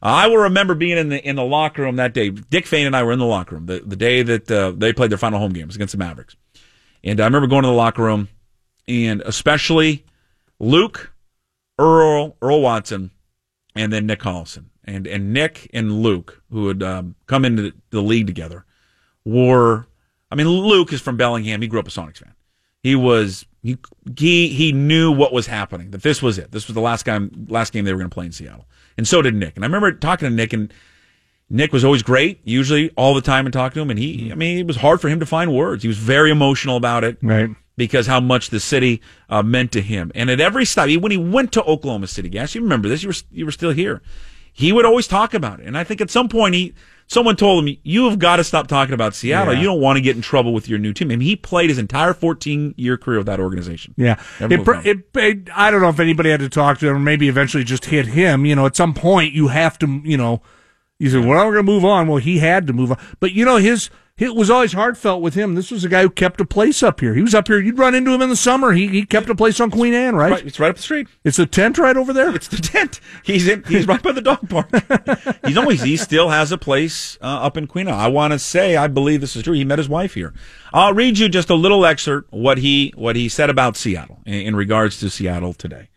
[0.03, 2.31] I will remember being in the in the locker room that day.
[2.31, 4.93] Dick Fain and I were in the locker room the, the day that uh, they
[4.93, 6.35] played their final home games against the Mavericks,
[7.05, 8.29] and I remember going to the locker room,
[8.89, 10.05] and especially
[10.59, 11.13] Luke,
[11.79, 13.11] Earl, Earl Watson,
[13.77, 18.01] and then Nick Collison, and and Nick and Luke, who had um, come into the
[18.01, 18.65] league together,
[19.25, 19.87] were.
[20.31, 21.63] I mean, Luke is from Bellingham.
[21.63, 22.35] He grew up a Sonics fan.
[22.83, 23.79] He was he
[24.17, 25.91] he he knew what was happening.
[25.91, 26.53] That this was it.
[26.53, 29.07] This was the last game last game they were going to play in Seattle, and
[29.07, 29.57] so did Nick.
[29.57, 30.73] And I remember talking to Nick, and
[31.51, 33.91] Nick was always great, usually all the time, and talking to him.
[33.91, 35.83] And he, I mean, it was hard for him to find words.
[35.83, 37.51] He was very emotional about it, Right.
[37.79, 40.13] Because how much the city uh, meant to him.
[40.15, 43.03] And at every stop, when he went to Oklahoma City, gas, you remember this?
[43.03, 44.03] You were you were still here.
[44.53, 46.75] He would always talk about it, and I think at some point he.
[47.11, 49.55] Someone told him, "You have got to stop talking about Seattle.
[49.55, 49.61] Yeah.
[49.61, 51.71] You don't want to get in trouble with your new team." I mean, he played
[51.71, 53.95] his entire 14-year career with that organization.
[53.97, 54.87] Yeah, it, moved pr- on.
[54.87, 55.49] it, it.
[55.55, 58.09] I don't know if anybody had to talk to him, or maybe eventually just hit
[58.09, 58.45] him.
[58.45, 60.03] You know, at some point you have to.
[60.05, 60.43] You know,
[60.99, 63.33] you said, "Well, we're going to move on." Well, he had to move on, but
[63.33, 63.89] you know his.
[64.19, 65.55] It was always heartfelt with him.
[65.55, 67.15] This was a guy who kept a place up here.
[67.15, 67.61] He was up here.
[67.61, 68.73] You'd run into him in the summer.
[68.73, 70.33] He he kept a place on Queen Anne, right?
[70.33, 71.07] Right, it's right up the street.
[71.23, 72.35] It's a tent right over there.
[72.35, 73.01] It's the tent.
[73.23, 73.63] He's in.
[73.65, 74.71] He's right by the dog park.
[75.47, 75.83] he's always.
[75.83, 77.87] He still has a place uh, up in Queen.
[77.87, 77.95] Anne.
[77.95, 79.55] I want to say I believe this is true.
[79.55, 80.35] He met his wife here.
[80.73, 84.49] I'll read you just a little excerpt what he what he said about Seattle in,
[84.49, 85.91] in regards to Seattle today.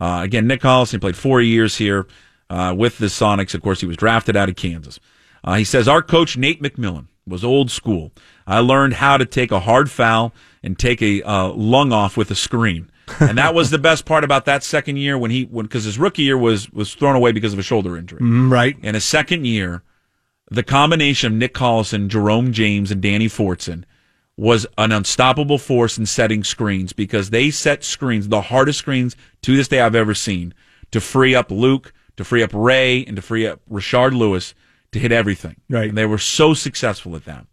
[0.00, 2.08] Uh, again, Nick Collison played four years here
[2.48, 3.54] uh, with the Sonics.
[3.54, 4.98] Of course, he was drafted out of Kansas.
[5.44, 8.12] Uh, he says our coach Nate McMillan was old school.
[8.46, 12.30] I learned how to take a hard foul and take a uh, lung off with
[12.30, 12.90] a screen.
[13.18, 15.98] and that was the best part about that second year when he when because his
[15.98, 18.20] rookie year was was thrown away because of a shoulder injury.
[18.20, 18.76] Mm, right.
[18.82, 19.82] In his second year,
[20.50, 23.84] the combination of Nick Collison, Jerome James, and Danny Fortson
[24.36, 29.56] was an unstoppable force in setting screens because they set screens, the hardest screens to
[29.56, 30.54] this day I've ever seen,
[30.92, 34.54] to free up Luke, to free up Ray, and to free up Rashard Lewis
[34.92, 35.56] to hit everything.
[35.68, 35.88] Right.
[35.88, 37.46] And they were so successful at that.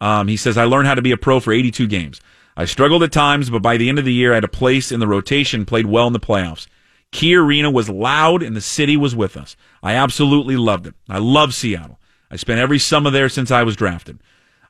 [0.00, 2.20] Um, he says, I learned how to be a pro for 82 games.
[2.56, 4.92] I struggled at times, but by the end of the year, I had a place
[4.92, 6.66] in the rotation, played well in the playoffs.
[7.10, 9.56] Key Arena was loud and the city was with us.
[9.82, 10.94] I absolutely loved it.
[11.08, 11.98] I love Seattle.
[12.30, 14.18] I spent every summer there since I was drafted.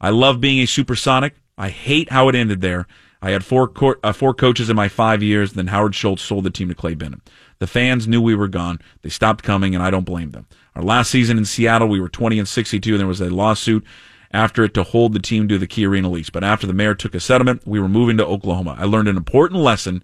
[0.00, 1.34] I love being a supersonic.
[1.56, 2.86] I hate how it ended there.
[3.22, 5.54] I had four co- uh, four coaches in my five years.
[5.54, 7.20] Then Howard Schultz sold the team to Clay Bennett.
[7.58, 8.80] The fans knew we were gone.
[9.00, 10.46] They stopped coming, and I don't blame them.
[10.76, 13.84] Our last season in Seattle, we were 20 and 62, and there was a lawsuit
[14.32, 16.30] after it to hold the team to the Key Arena lease.
[16.30, 18.74] But after the mayor took a settlement, we were moving to Oklahoma.
[18.76, 20.02] I learned an important lesson.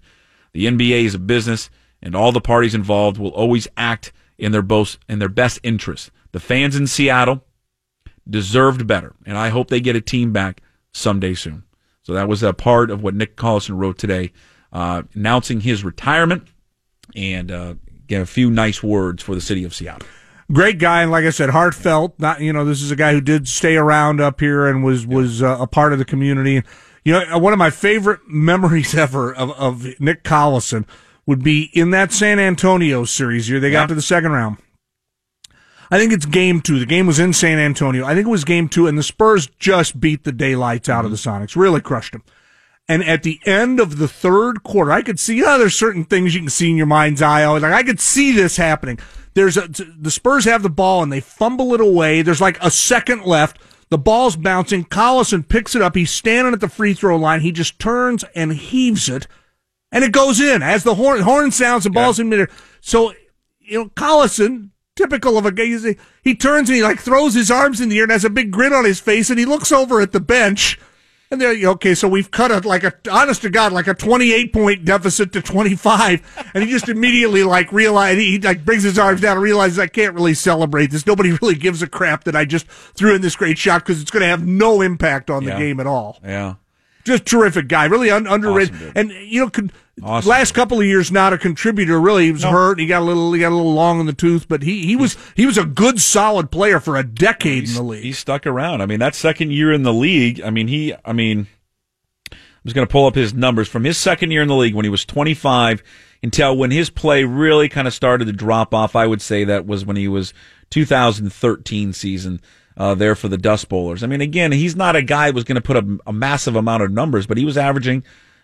[0.53, 1.69] The NBA is a business,
[2.01, 6.09] and all the parties involved will always act in their both in their best interest.
[6.31, 7.43] The fans in Seattle
[8.29, 10.61] deserved better, and I hope they get a team back
[10.93, 11.63] someday soon.
[12.03, 14.31] So that was a part of what Nick Collison wrote today,
[14.71, 16.47] uh, announcing his retirement
[17.13, 17.75] and uh,
[18.09, 20.07] a few nice words for the city of Seattle
[20.51, 22.19] great guy, and like I said, heartfelt.
[22.19, 25.05] Not you know, this is a guy who did stay around up here and was
[25.05, 26.63] was uh, a part of the community.
[27.03, 30.87] You know, one of my favorite memories ever of, of Nick Collison
[31.25, 33.59] would be in that San Antonio series year.
[33.59, 34.57] They got to the second round.
[35.89, 36.79] I think it's game two.
[36.79, 38.05] The game was in San Antonio.
[38.05, 41.05] I think it was game two, and the Spurs just beat the daylights out mm-hmm.
[41.07, 41.55] of the Sonics.
[41.55, 42.23] Really crushed them.
[42.87, 46.33] And at the end of the third quarter, I could see, oh, there's certain things
[46.33, 47.43] you can see in your mind's eye.
[47.43, 48.99] I was like, I could see this happening.
[49.33, 52.21] There's a, the Spurs have the ball and they fumble it away.
[52.21, 53.59] There's like a second left.
[53.89, 54.85] The ball's bouncing.
[54.85, 55.95] Collison picks it up.
[55.95, 57.41] He's standing at the free throw line.
[57.41, 59.27] He just turns and heaves it,
[59.91, 61.83] and it goes in as the horn horn sounds.
[61.83, 62.23] The ball's yeah.
[62.23, 62.49] in midair.
[62.79, 63.13] So
[63.59, 67.81] you know, Collison, typical of a guy, he turns and he like throws his arms
[67.81, 69.99] in the air and has a big grin on his face, and he looks over
[69.99, 70.79] at the bench
[71.31, 74.33] and there, okay, so we've cut a like a honest to God like a twenty
[74.33, 76.21] eight point deficit to twenty five,
[76.53, 79.87] and he just immediately like realize he like brings his arms down and realizes I
[79.87, 81.07] can't really celebrate this.
[81.07, 84.11] Nobody really gives a crap that I just threw in this great shot because it's
[84.11, 86.19] going to have no impact on the game at all.
[86.23, 86.55] Yeah,
[87.05, 89.49] just terrific guy, really un- underrated, awesome, and you know.
[89.49, 89.71] Con-
[90.03, 90.29] Awesome.
[90.29, 91.99] Last couple of years, not a contributor.
[91.99, 92.51] Really, he was no.
[92.51, 92.79] hurt.
[92.79, 94.95] He got a little, he got a little long in the tooth, but he, he
[94.95, 98.03] was he was a good, solid player for a decade He's, in the league.
[98.03, 98.81] He stuck around.
[98.81, 100.41] I mean, that second year in the league.
[100.41, 100.93] I mean, he.
[101.03, 101.47] I mean,
[102.31, 104.75] I was going to pull up his numbers from his second year in the league
[104.75, 105.83] when he was 25
[106.23, 108.95] until when his play really kind of started to drop off.
[108.95, 110.33] I would say that was when he was
[110.69, 112.41] 2013 season.
[112.77, 114.01] Uh, there for the Dust Bowlers.
[114.01, 116.55] I mean, again, he's not a guy who was going to put a, a massive
[116.55, 118.01] amount of numbers, but he was averaging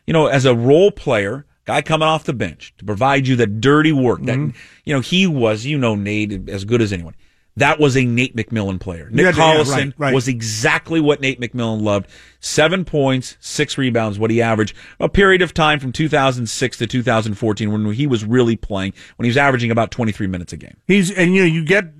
[0.08, 3.46] you know, as a role player, guy coming off the bench to provide you the
[3.46, 4.58] dirty work that, mm-hmm.
[4.86, 7.14] you know, he was, you know, Nate as good as anyone.
[7.58, 9.10] That was a Nate McMillan player.
[9.10, 10.14] Nick yeah, Collison yeah, right, right.
[10.14, 12.08] was exactly what Nate McMillan loved.
[12.40, 14.76] Seven points, six rebounds, what he averaged.
[15.00, 19.30] A period of time from 2006 to 2014 when he was really playing, when he
[19.30, 20.78] was averaging about 23 minutes a game.
[20.86, 21.92] He's, and you know, you get,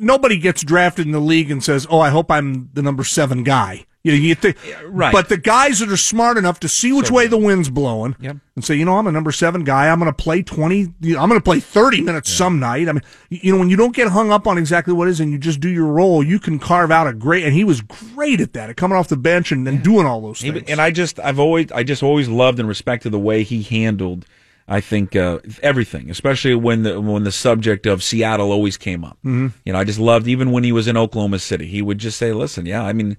[0.00, 3.44] nobody gets drafted in the league and says, "Oh, I hope I'm the number seven
[3.44, 5.12] guy." You know, you think, right?
[5.12, 8.36] But the guys that are smart enough to see which way the wind's blowing, yep.
[8.54, 9.88] and say, you know, I'm a number seven guy.
[9.88, 10.82] I'm going to play twenty.
[11.02, 12.36] I'm going to play thirty minutes yeah.
[12.36, 12.88] some night.
[12.88, 15.32] I mean, you know, when you don't get hung up on exactly what is, and
[15.32, 17.42] you just do your role, you can carve out a great.
[17.42, 20.20] And he was great at that, at coming off the bench and, and doing all
[20.20, 20.62] those things.
[20.68, 24.26] and I just, I've always, I just always loved and respected the way he handled.
[24.68, 29.16] I think uh, everything, especially when the when the subject of Seattle always came up.
[29.24, 29.48] Mm-hmm.
[29.64, 31.66] You know, I just loved even when he was in Oklahoma City.
[31.66, 33.16] He would just say, "Listen, yeah, I mean,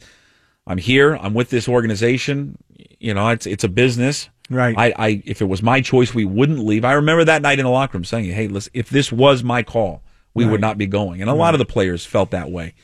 [0.69, 1.15] I'm here.
[1.15, 2.57] I'm with this organization.
[2.99, 4.29] You know, it's it's a business.
[4.51, 4.75] Right.
[4.77, 6.85] I, I if it was my choice, we wouldn't leave.
[6.85, 9.63] I remember that night in the locker room saying, "Hey, listen, if this was my
[9.63, 10.03] call,
[10.35, 10.51] we right.
[10.51, 11.39] would not be going." And a right.
[11.39, 12.75] lot of the players felt that way.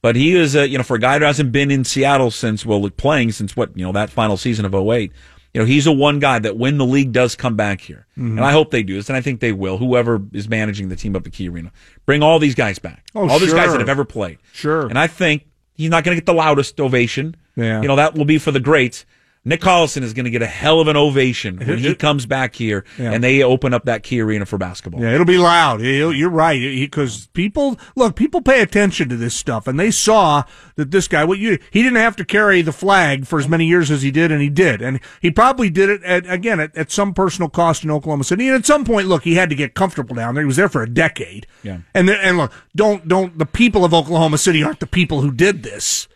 [0.00, 2.66] But he is, a, you know, for a guy who hasn't been in Seattle since
[2.66, 5.12] well, playing since what you know that final season of 08,
[5.52, 8.38] you know, he's a one guy that when the league does come back here, mm-hmm.
[8.38, 9.78] and I hope they do this, and I think they will.
[9.78, 11.72] Whoever is managing the team up at Key Arena,
[12.06, 13.40] bring all these guys back, oh, all sure.
[13.40, 14.38] these guys that have ever played.
[14.52, 14.86] Sure.
[14.86, 17.36] And I think He's not going to get the loudest ovation.
[17.56, 17.82] Yeah.
[17.82, 19.04] You know, that will be for the greats.
[19.46, 22.54] Nick Collison is going to get a hell of an ovation when he comes back
[22.54, 23.12] here yeah.
[23.12, 25.02] and they open up that key arena for basketball.
[25.02, 25.82] Yeah, it'll be loud.
[25.82, 30.44] You're right because people look, people pay attention to this stuff, and they saw
[30.76, 33.66] that this guy, what you, he didn't have to carry the flag for as many
[33.66, 36.74] years as he did, and he did, and he probably did it at, again at,
[36.74, 38.48] at some personal cost in Oklahoma City.
[38.48, 40.42] And at some point, look, he had to get comfortable down there.
[40.42, 41.46] He was there for a decade.
[41.62, 45.30] Yeah, and and look, don't don't the people of Oklahoma City aren't the people who
[45.30, 46.08] did this.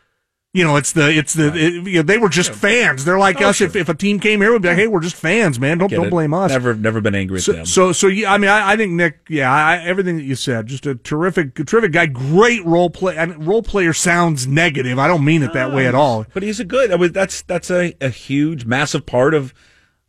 [0.54, 3.04] You know, it's the it's the it, you know, they were just fans.
[3.04, 3.56] They're like oh, us.
[3.56, 3.66] Sure.
[3.66, 5.76] If, if a team came here, we'd be like, hey, we're just fans, man.
[5.76, 6.10] Don't don't it.
[6.10, 6.50] blame us.
[6.50, 7.66] Never never been angry at so, them.
[7.66, 10.66] So so yeah, I mean, I, I think Nick, yeah, I, everything that you said,
[10.66, 13.14] just a terrific terrific guy, great role play.
[13.14, 14.98] And role player sounds negative.
[14.98, 16.00] I don't mean it that way at ah.
[16.00, 16.26] all.
[16.32, 16.92] But he's a good.
[16.92, 19.52] I mean, that's that's a, a huge, massive part of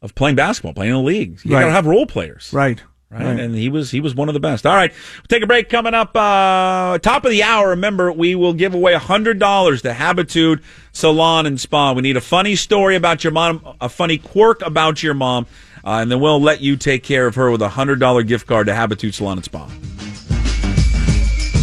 [0.02, 1.40] of playing basketball, playing in the league.
[1.44, 1.62] You right.
[1.62, 2.52] got to have role players.
[2.54, 2.82] Right.
[3.12, 3.24] Right?
[3.24, 3.40] right?
[3.40, 4.68] And he was he was one of the best.
[4.68, 5.68] All right, we'll take a break.
[5.68, 7.70] Coming up, uh, top of the hour.
[7.70, 11.94] Remember, we will give away a hundred dollars to Habitude Salon and Spa.
[11.94, 15.48] We need a funny story about your mom, a funny quirk about your mom,
[15.84, 18.46] uh, and then we'll let you take care of her with a hundred dollar gift
[18.46, 19.68] card to Habitude Salon and Spa.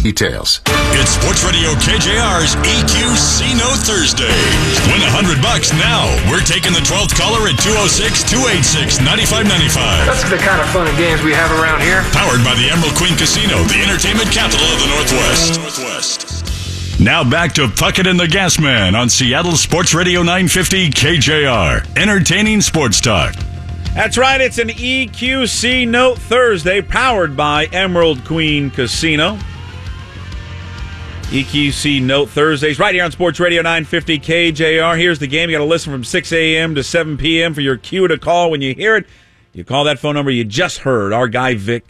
[0.03, 0.61] Details.
[0.95, 4.31] It's Sports Radio KJR's EQC No Thursday.
[4.93, 6.07] Win a hundred bucks now.
[6.31, 10.05] We're taking the 12th caller at 206-286-9595.
[10.07, 12.03] That's the kind of fun and games we have around here.
[12.15, 15.59] Powered by the Emerald Queen Casino, the entertainment capital of the Northwest.
[15.59, 16.99] Northwest.
[16.99, 21.97] Now back to Puckett and the Gas Man on Seattle Sports Radio 950 KJR.
[21.97, 23.35] Entertaining sports talk.
[23.93, 24.39] That's right.
[24.41, 29.37] It's an EQC Note Thursday powered by Emerald Queen Casino.
[31.29, 34.97] EQC Note Thursdays right here on Sports Radio 950 KJR.
[34.97, 35.49] Here's the game.
[35.49, 36.73] You got to listen from 6 a.m.
[36.75, 37.53] to 7 p.m.
[37.53, 39.05] for your cue to call when you hear it.
[39.51, 41.11] You call that phone number you just heard.
[41.11, 41.83] Our guy Vic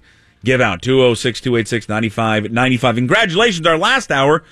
[0.44, 2.96] give out 206 286 9595.
[2.96, 3.68] Congratulations.
[3.68, 4.44] Our last hour,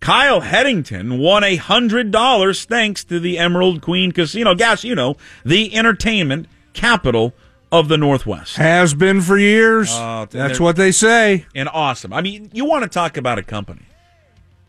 [0.00, 4.54] Kyle Headington won a $100 thanks to the Emerald Queen Casino.
[4.54, 7.34] Gas, you know, the entertainment capital
[7.70, 8.56] of the Northwest.
[8.56, 9.90] Has been for years.
[9.92, 11.44] Oh, That's what they say.
[11.54, 12.14] and awesome.
[12.14, 13.82] I mean, you want to talk about a company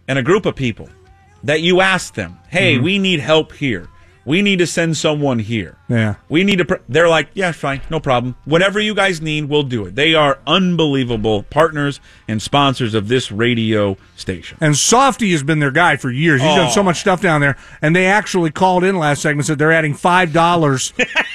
[0.08, 0.90] and a group of people
[1.44, 2.84] that you ask them, "Hey, mm-hmm.
[2.84, 3.88] we need help here.
[4.24, 5.78] We need to send someone here.
[5.90, 6.16] Yeah.
[6.30, 6.76] We need to." Pr-.
[6.88, 8.36] They're like, "Yeah, fine, no problem.
[8.46, 13.32] Whatever you guys need, we'll do it." They are unbelievable partners and sponsors of this
[13.32, 14.58] radio station.
[14.62, 16.42] And Softy has been their guy for years.
[16.42, 16.84] He's done so oh.
[16.84, 17.58] much stuff down there.
[17.82, 20.94] And they actually called in last segment and said they're adding five dollars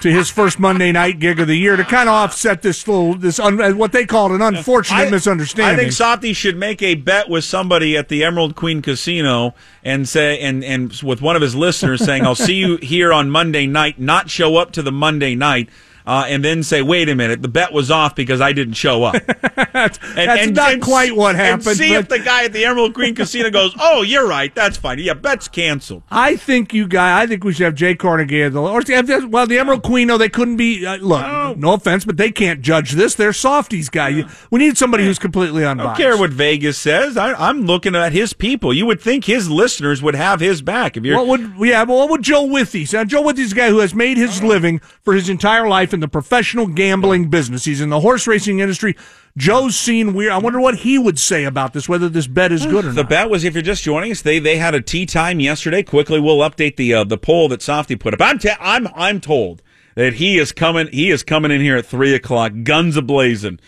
[0.00, 3.14] to his first Monday night gig of the year to kind of offset this little
[3.14, 5.78] this un, what they called an unfortunate misunderstanding.
[5.78, 10.08] I think Softy should make a bet with somebody at the Emerald Queen Casino and
[10.08, 13.66] say and and with one of his listeners saying, "I'll see you here on Monday
[13.66, 15.68] night." Not show up to the Monday night.
[16.08, 19.04] Uh, and then say, "Wait a minute, the bet was off because I didn't show
[19.04, 19.14] up."
[19.74, 21.66] that's And, not quite what happened.
[21.66, 24.78] And see if the guy at the Emerald Green Casino goes, "Oh, you're right, that's
[24.78, 24.98] fine.
[25.00, 27.24] Yeah, bet's canceled." I think you guys.
[27.24, 28.42] I think we should have Jay Carnegie.
[28.44, 28.80] at the- Or
[29.28, 30.08] well, the Emerald Queen.
[30.08, 30.86] No, they couldn't be.
[30.86, 31.74] Uh, look, no.
[31.74, 33.14] offense, but they can't judge this.
[33.14, 34.08] They're softies guy.
[34.08, 36.00] You- We need somebody who's completely I don't unbiased.
[36.00, 37.18] care what Vegas says.
[37.18, 38.72] I, I'm looking at his people.
[38.72, 40.96] You would think his listeners would have his back.
[40.96, 41.84] If you're What would yeah?
[41.84, 42.88] But what would Joe Withy?
[42.88, 43.04] say?
[43.04, 46.06] Joe Withey's a guy who has made his living for his entire life in the
[46.08, 47.64] professional gambling business.
[47.64, 48.96] He's in the horse racing industry.
[49.36, 50.30] Joe's seen weird.
[50.30, 51.88] I wonder what he would say about this.
[51.88, 52.96] Whether this bet is good or The not.
[52.96, 55.82] The bet was if you're just joining us, they they had a tee time yesterday.
[55.82, 58.20] Quickly, we'll update the uh, the poll that Softy put up.
[58.22, 59.60] I'm t- I'm I'm told
[59.96, 60.86] that he is coming.
[60.92, 63.58] He is coming in here at three o'clock, guns a blazing.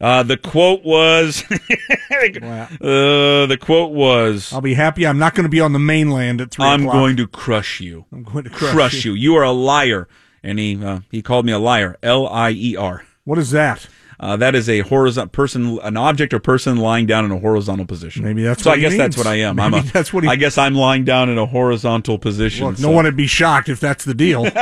[0.00, 5.06] Uh, the quote was, uh, the quote was, I'll be happy.
[5.06, 6.94] I'm not going to be on the mainland at 3 "I'm o'clock.
[6.94, 9.12] going to crush you, I'm going to crush, crush, you.
[9.14, 9.36] you.
[9.36, 10.08] are a liar."
[10.42, 11.96] And he uh, he called me a liar.
[12.02, 13.04] L I E R.
[13.24, 13.86] What is that?
[14.18, 17.86] Uh, that is a horizontal person, an object or person lying down in a horizontal
[17.86, 18.22] position.
[18.22, 18.68] Maybe that's so.
[18.68, 19.56] what I guess that's what I am.
[19.56, 22.66] Maybe I'm a, that's what he- I guess I'm lying down in a horizontal position.
[22.66, 22.82] Look, so.
[22.88, 24.46] no one would be shocked if that's the deal.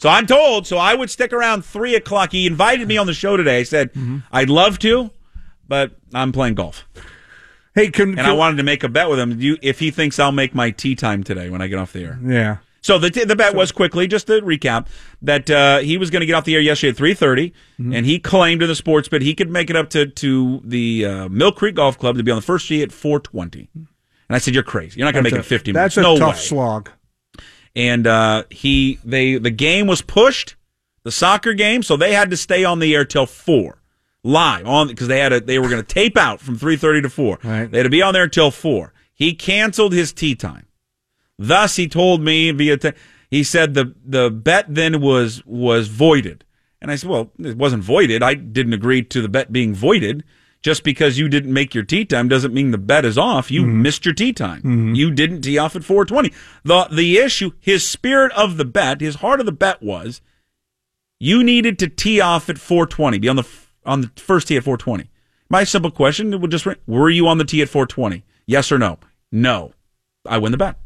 [0.00, 0.66] So I'm told.
[0.66, 2.32] So I would stick around three o'clock.
[2.32, 3.60] He invited me on the show today.
[3.60, 4.18] I said Mm-hmm.
[4.30, 5.10] I'd love to,
[5.68, 6.86] but I'm playing golf,
[7.74, 9.40] hey, can, and can I wanted to make a bet with him.
[9.40, 12.04] You, if he thinks I'll make my tee time today when I get off the
[12.04, 12.18] air.
[12.24, 12.56] yeah.
[12.80, 14.86] So the the bet was quickly just to recap
[15.22, 17.92] that uh, he was going to get off the air yesterday at three Mm-hmm.
[17.92, 21.04] and he claimed in the sports bet he could make it up to to the
[21.04, 23.68] uh, Mill Creek Golf Club to be on the first tee at four twenty.
[23.74, 23.86] And
[24.30, 24.98] I said, "You're crazy.
[24.98, 26.10] You're not going to make it That's a- fifty That's minutes.
[26.20, 26.90] a no tough way." slog.
[27.74, 30.54] and uh, he they the game was pushed,
[31.02, 33.82] the soccer game, so they had to stay on the air till four,
[34.22, 37.02] live on because they had a they were going to tape out from three thirty
[37.02, 37.38] to four.
[37.42, 37.70] Right.
[37.70, 38.92] They had to be on there until four.
[39.14, 40.66] He canceled his tee time.
[41.38, 42.92] Thus, he told me via te-
[43.30, 46.44] he said the the bet then was was voided,
[46.80, 48.22] and I said, well, it wasn't voided.
[48.22, 50.24] I didn't agree to the bet being voided.
[50.60, 53.48] Just because you didn't make your tee time doesn't mean the bet is off.
[53.48, 53.80] You mm-hmm.
[53.80, 54.58] missed your tee time.
[54.58, 54.94] Mm-hmm.
[54.94, 56.32] You didn't tee off at 420.
[56.64, 60.20] The the issue, his spirit of the bet, his heart of the bet was
[61.20, 63.48] you needed to tee off at 420, be on the
[63.86, 65.08] on the first tee at 420.
[65.48, 68.24] My simple question would just were you on the tee at 420?
[68.46, 68.98] Yes or no?
[69.30, 69.74] No.
[70.26, 70.76] I win the bet.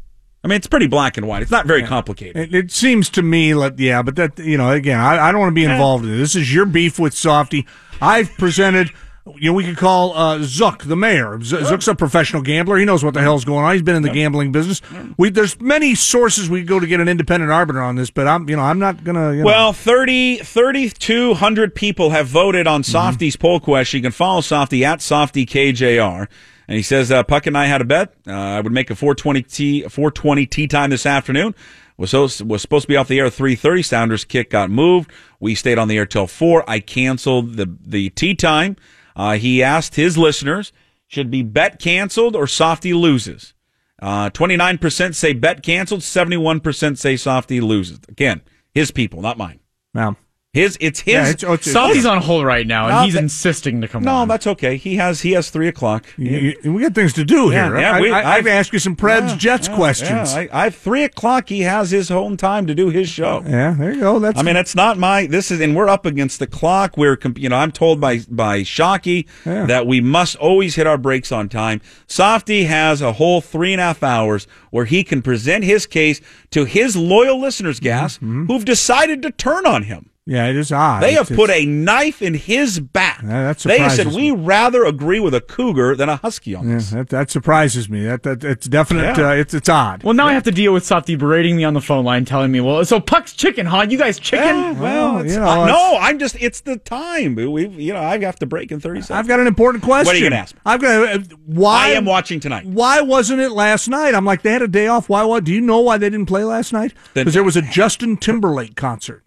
[0.43, 1.41] I mean, it's pretty black and white.
[1.41, 2.35] It's not very complicated.
[2.35, 5.39] It, it seems to me like yeah, but that you know again, I, I don't
[5.39, 6.17] want to be involved in it.
[6.17, 7.65] This is your beef with Softy.
[8.01, 8.89] I've presented.
[9.37, 11.41] You know, we could call uh, Zook the mayor.
[11.41, 12.75] Z- Zook's a professional gambler.
[12.77, 13.71] He knows what the hell's going on.
[13.71, 14.81] He's been in the gambling business.
[15.17, 18.27] We there's many sources we could go to get an independent arbiter on this, but
[18.27, 19.31] I'm you know I'm not gonna.
[19.31, 23.99] You know, Well, 30, 3,200 people have voted on Softy's poll question.
[23.99, 26.27] You can follow Softy at Softy KJR.
[26.67, 28.13] And he says, uh, Puck and I had a bet.
[28.27, 31.55] Uh, I would make a 420 tee, 420 tee time this afternoon.
[31.97, 33.85] Was was supposed to be off the air at 3:30.
[33.85, 35.11] Sounders kick got moved.
[35.39, 36.67] We stayed on the air till four.
[36.67, 38.77] I canceled the the tee time.
[39.15, 40.73] Uh, he asked his listeners,
[41.07, 43.53] should be bet canceled or Softy loses.
[44.01, 46.01] Uh, 29% say bet canceled.
[46.01, 47.99] 71% say Softy loses.
[48.09, 48.41] Again,
[48.73, 49.59] his people, not mine.
[49.93, 50.17] now
[50.53, 51.13] His it's his.
[51.15, 53.87] Yeah, it's- oh, it's- Softy's on hold right now, and No, he's that- insisting to
[53.87, 54.27] come no, on.
[54.27, 54.77] that's okay.
[54.77, 56.05] He has he has three o'clock.
[56.15, 57.79] You- you- we got things to do Yeah, here.
[57.79, 60.33] yeah, I, we- I, I've I've- asked you some Preds Yeah, Jets yeah, questions.
[60.35, 61.49] Yeah, I, I three o'clock.
[61.49, 63.43] He has his home time to do his show.
[63.49, 64.19] Yeah, there you go.
[64.19, 65.25] That's I mean, it's not my.
[65.25, 66.97] This is, and we're up against the clock.
[66.97, 69.65] We're, you know, I'm told by by Shockey Yeah.
[69.65, 71.81] that we must always hit our breaks on time.
[72.05, 76.21] Softy has a whole three and a half hours where he can present his case
[76.51, 78.45] to his loyal listeners, Gas, Mm-hmm.
[78.45, 80.09] who've decided to turn on him.
[80.25, 81.01] Yeah, it is odd.
[81.03, 83.21] They have It's- put a knife in his back.
[83.23, 86.67] Yeah, that they said surprises we rather agree with a cougar than a husky on
[86.67, 86.89] Yeah, this.
[86.91, 88.05] that, that surprises me.
[88.05, 89.17] That, that it's definite.
[89.17, 89.29] Yeah.
[89.29, 90.03] Uh, it's it's odd.
[90.03, 92.51] well, now I have to deal with Softy berating me on the phone line, telling
[92.51, 93.85] me, "Well, so Puck's chicken, huh?
[93.89, 96.37] You guys chicken?" Yeah, well, Well, it's- you know, uh, it's- no, I'm just.
[96.39, 97.35] It's the time.
[97.35, 99.19] We, you know, I have to break in thirty seconds.
[99.19, 100.05] I've got an important question.
[100.07, 100.61] What are you gonna ask me?
[100.65, 102.65] I've got uh, why I am watching tonight.
[102.65, 104.15] Why wasn't it last night?
[104.15, 105.09] I'm like they had a day off.
[105.09, 105.23] Why?
[105.23, 105.43] What?
[105.43, 106.93] Do you know why they didn't play last night?
[107.13, 109.22] Then- Because there was a Justin Timberlake concert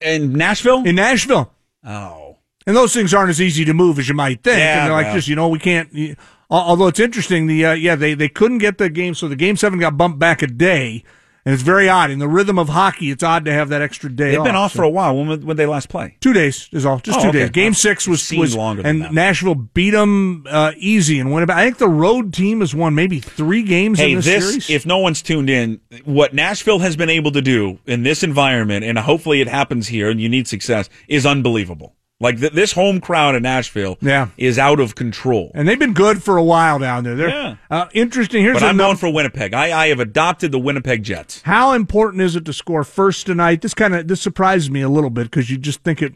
[0.00, 0.84] in Nashville.
[0.86, 1.52] in Nashville.
[1.84, 2.36] oh,
[2.66, 4.58] And those things aren't as easy to move as you might think.
[4.58, 5.14] Yeah, and they're like, well.
[5.14, 5.92] just you know, we can't.
[5.92, 6.16] you-
[6.50, 9.56] although it's interesting, the uh, yeah, they they couldn't get the game, so the game
[9.56, 11.02] seven got bumped back a day,
[11.46, 13.10] and it's very odd in the rhythm of hockey.
[13.10, 14.32] It's odd to have that extra day.
[14.32, 15.16] they've been off so- for a while.
[15.16, 16.16] When would they last play?
[16.20, 17.38] Two days is all, just Oh, two okay.
[17.38, 17.50] days.
[17.50, 19.12] Game six was was longer than and that.
[19.14, 21.56] Nashville beat them uh, easy and Winnipeg.
[21.56, 24.70] I think the road team has won maybe three games Hey, in this, this series.
[24.70, 28.84] if no one's tuned in, what Nashville has been able to do in this environment,
[28.84, 31.94] and hopefully it happens here, and you need success, is unbelievable.
[32.18, 34.28] Like th- this home crowd in Nashville, Yeah.
[34.38, 35.50] is out of control.
[35.54, 37.14] and they've been good for a while down there.
[37.14, 37.56] They're Yeah.
[37.70, 38.42] uh, interesting.
[38.42, 39.52] Here's But I'm num- going for Winnipeg.
[39.52, 41.42] I, I have adopted the Winnipeg Jets.
[41.44, 43.60] How important is it to score first tonight?
[43.60, 46.14] This kind of this surprises me a little bit because you just think it.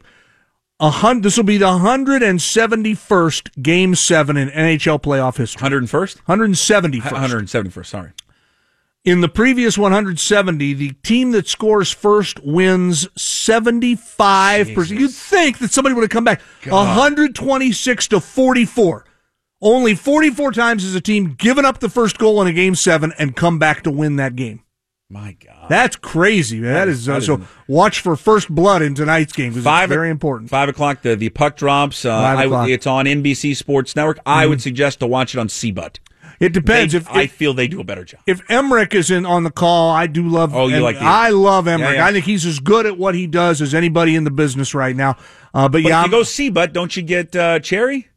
[0.82, 5.36] A hun- this will be the hundred and seventy first game seven in NHL playoff
[5.36, 5.60] history.
[5.68, 6.20] 101st?
[6.26, 7.14] Hundred and seventy first.
[7.14, 8.10] 171st, sorry.
[9.02, 14.90] In the previous 170, the team that scores first wins 75%.
[14.90, 19.06] You'd think that somebody would have come back 126 to 44.
[19.62, 23.12] Only 44 times has a team given up the first goal in a game seven
[23.18, 24.64] and come back to win that game.
[25.08, 25.68] My God.
[25.70, 26.60] That's crazy.
[26.60, 26.72] Man.
[26.74, 27.36] That is, uh, that so.
[27.38, 30.50] is- watch for first blood in tonight's game it's very important.
[30.50, 32.04] Five o'clock, the, the puck drops.
[32.04, 34.20] Uh, Five I- it's on NBC Sports Network.
[34.24, 35.98] I would suggest to watch it on CBUT.
[36.40, 38.20] It depends They- if, I feel they do a better job.
[38.26, 40.54] if Emmerich is in on the call, I do love.
[40.54, 41.90] Oh, you Em- like the- I love Emmerich.
[41.92, 42.06] Yeah, yeah.
[42.06, 44.96] I think he's as good at what he does as anybody in the business right
[44.96, 45.10] now.
[45.52, 48.08] Uh, but, But yeah, if you go CBUT, don't you get uh, Cherry?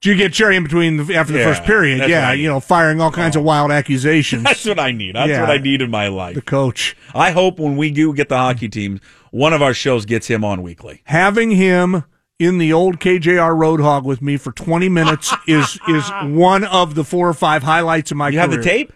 [0.00, 2.08] Do you get Cherry in between the, after the first period?
[2.08, 4.42] Yeah, you know, firing all kinds of wild accusations.
[4.44, 5.16] That's what I need.
[5.16, 5.40] That's Yeah.
[5.40, 6.34] what I need in my life.
[6.36, 9.00] the coach I hope when we do get the hockey team,
[9.32, 11.02] one of our shows gets him on weekly.
[11.04, 12.04] having him
[12.38, 17.04] in the old KJR Roadhog with me for 20 minutes is is one of the
[17.04, 18.40] four or five highlights of my You career.
[18.42, 18.92] have the tape?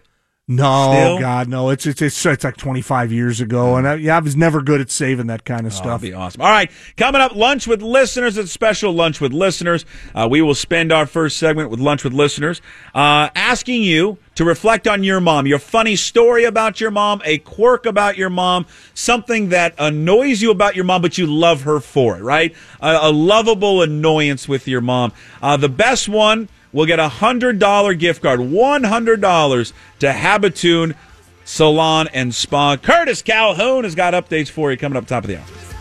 [0.57, 1.18] No, Still?
[1.18, 1.70] God, no.
[1.70, 4.80] It's it's it's, it's like 25 years ago, and I, yeah, I was never good
[4.80, 6.00] at saving that kind of stuff.
[6.00, 6.03] That'd stuff.
[6.03, 6.42] be awesome.
[6.42, 8.36] All right, coming up, lunch with listeners.
[8.36, 9.84] It's a special lunch with listeners.
[10.14, 12.61] Uh, we will spend our first segment with lunch with listeners,
[12.94, 17.38] uh, asking you to reflect on your mom, your funny story about your mom, a
[17.38, 21.80] quirk about your mom, something that annoys you about your mom, but you love her
[21.80, 22.22] for it.
[22.22, 22.55] Right?
[22.80, 25.12] A, a lovable annoyance with your mom.
[25.40, 30.12] Uh, the best one will get a hundred dollar gift card, one hundred dollars to
[30.12, 30.97] Habitude
[31.45, 32.77] Salon and Spa.
[32.77, 35.72] Curtis Calhoun has got updates for you coming up top of the hour.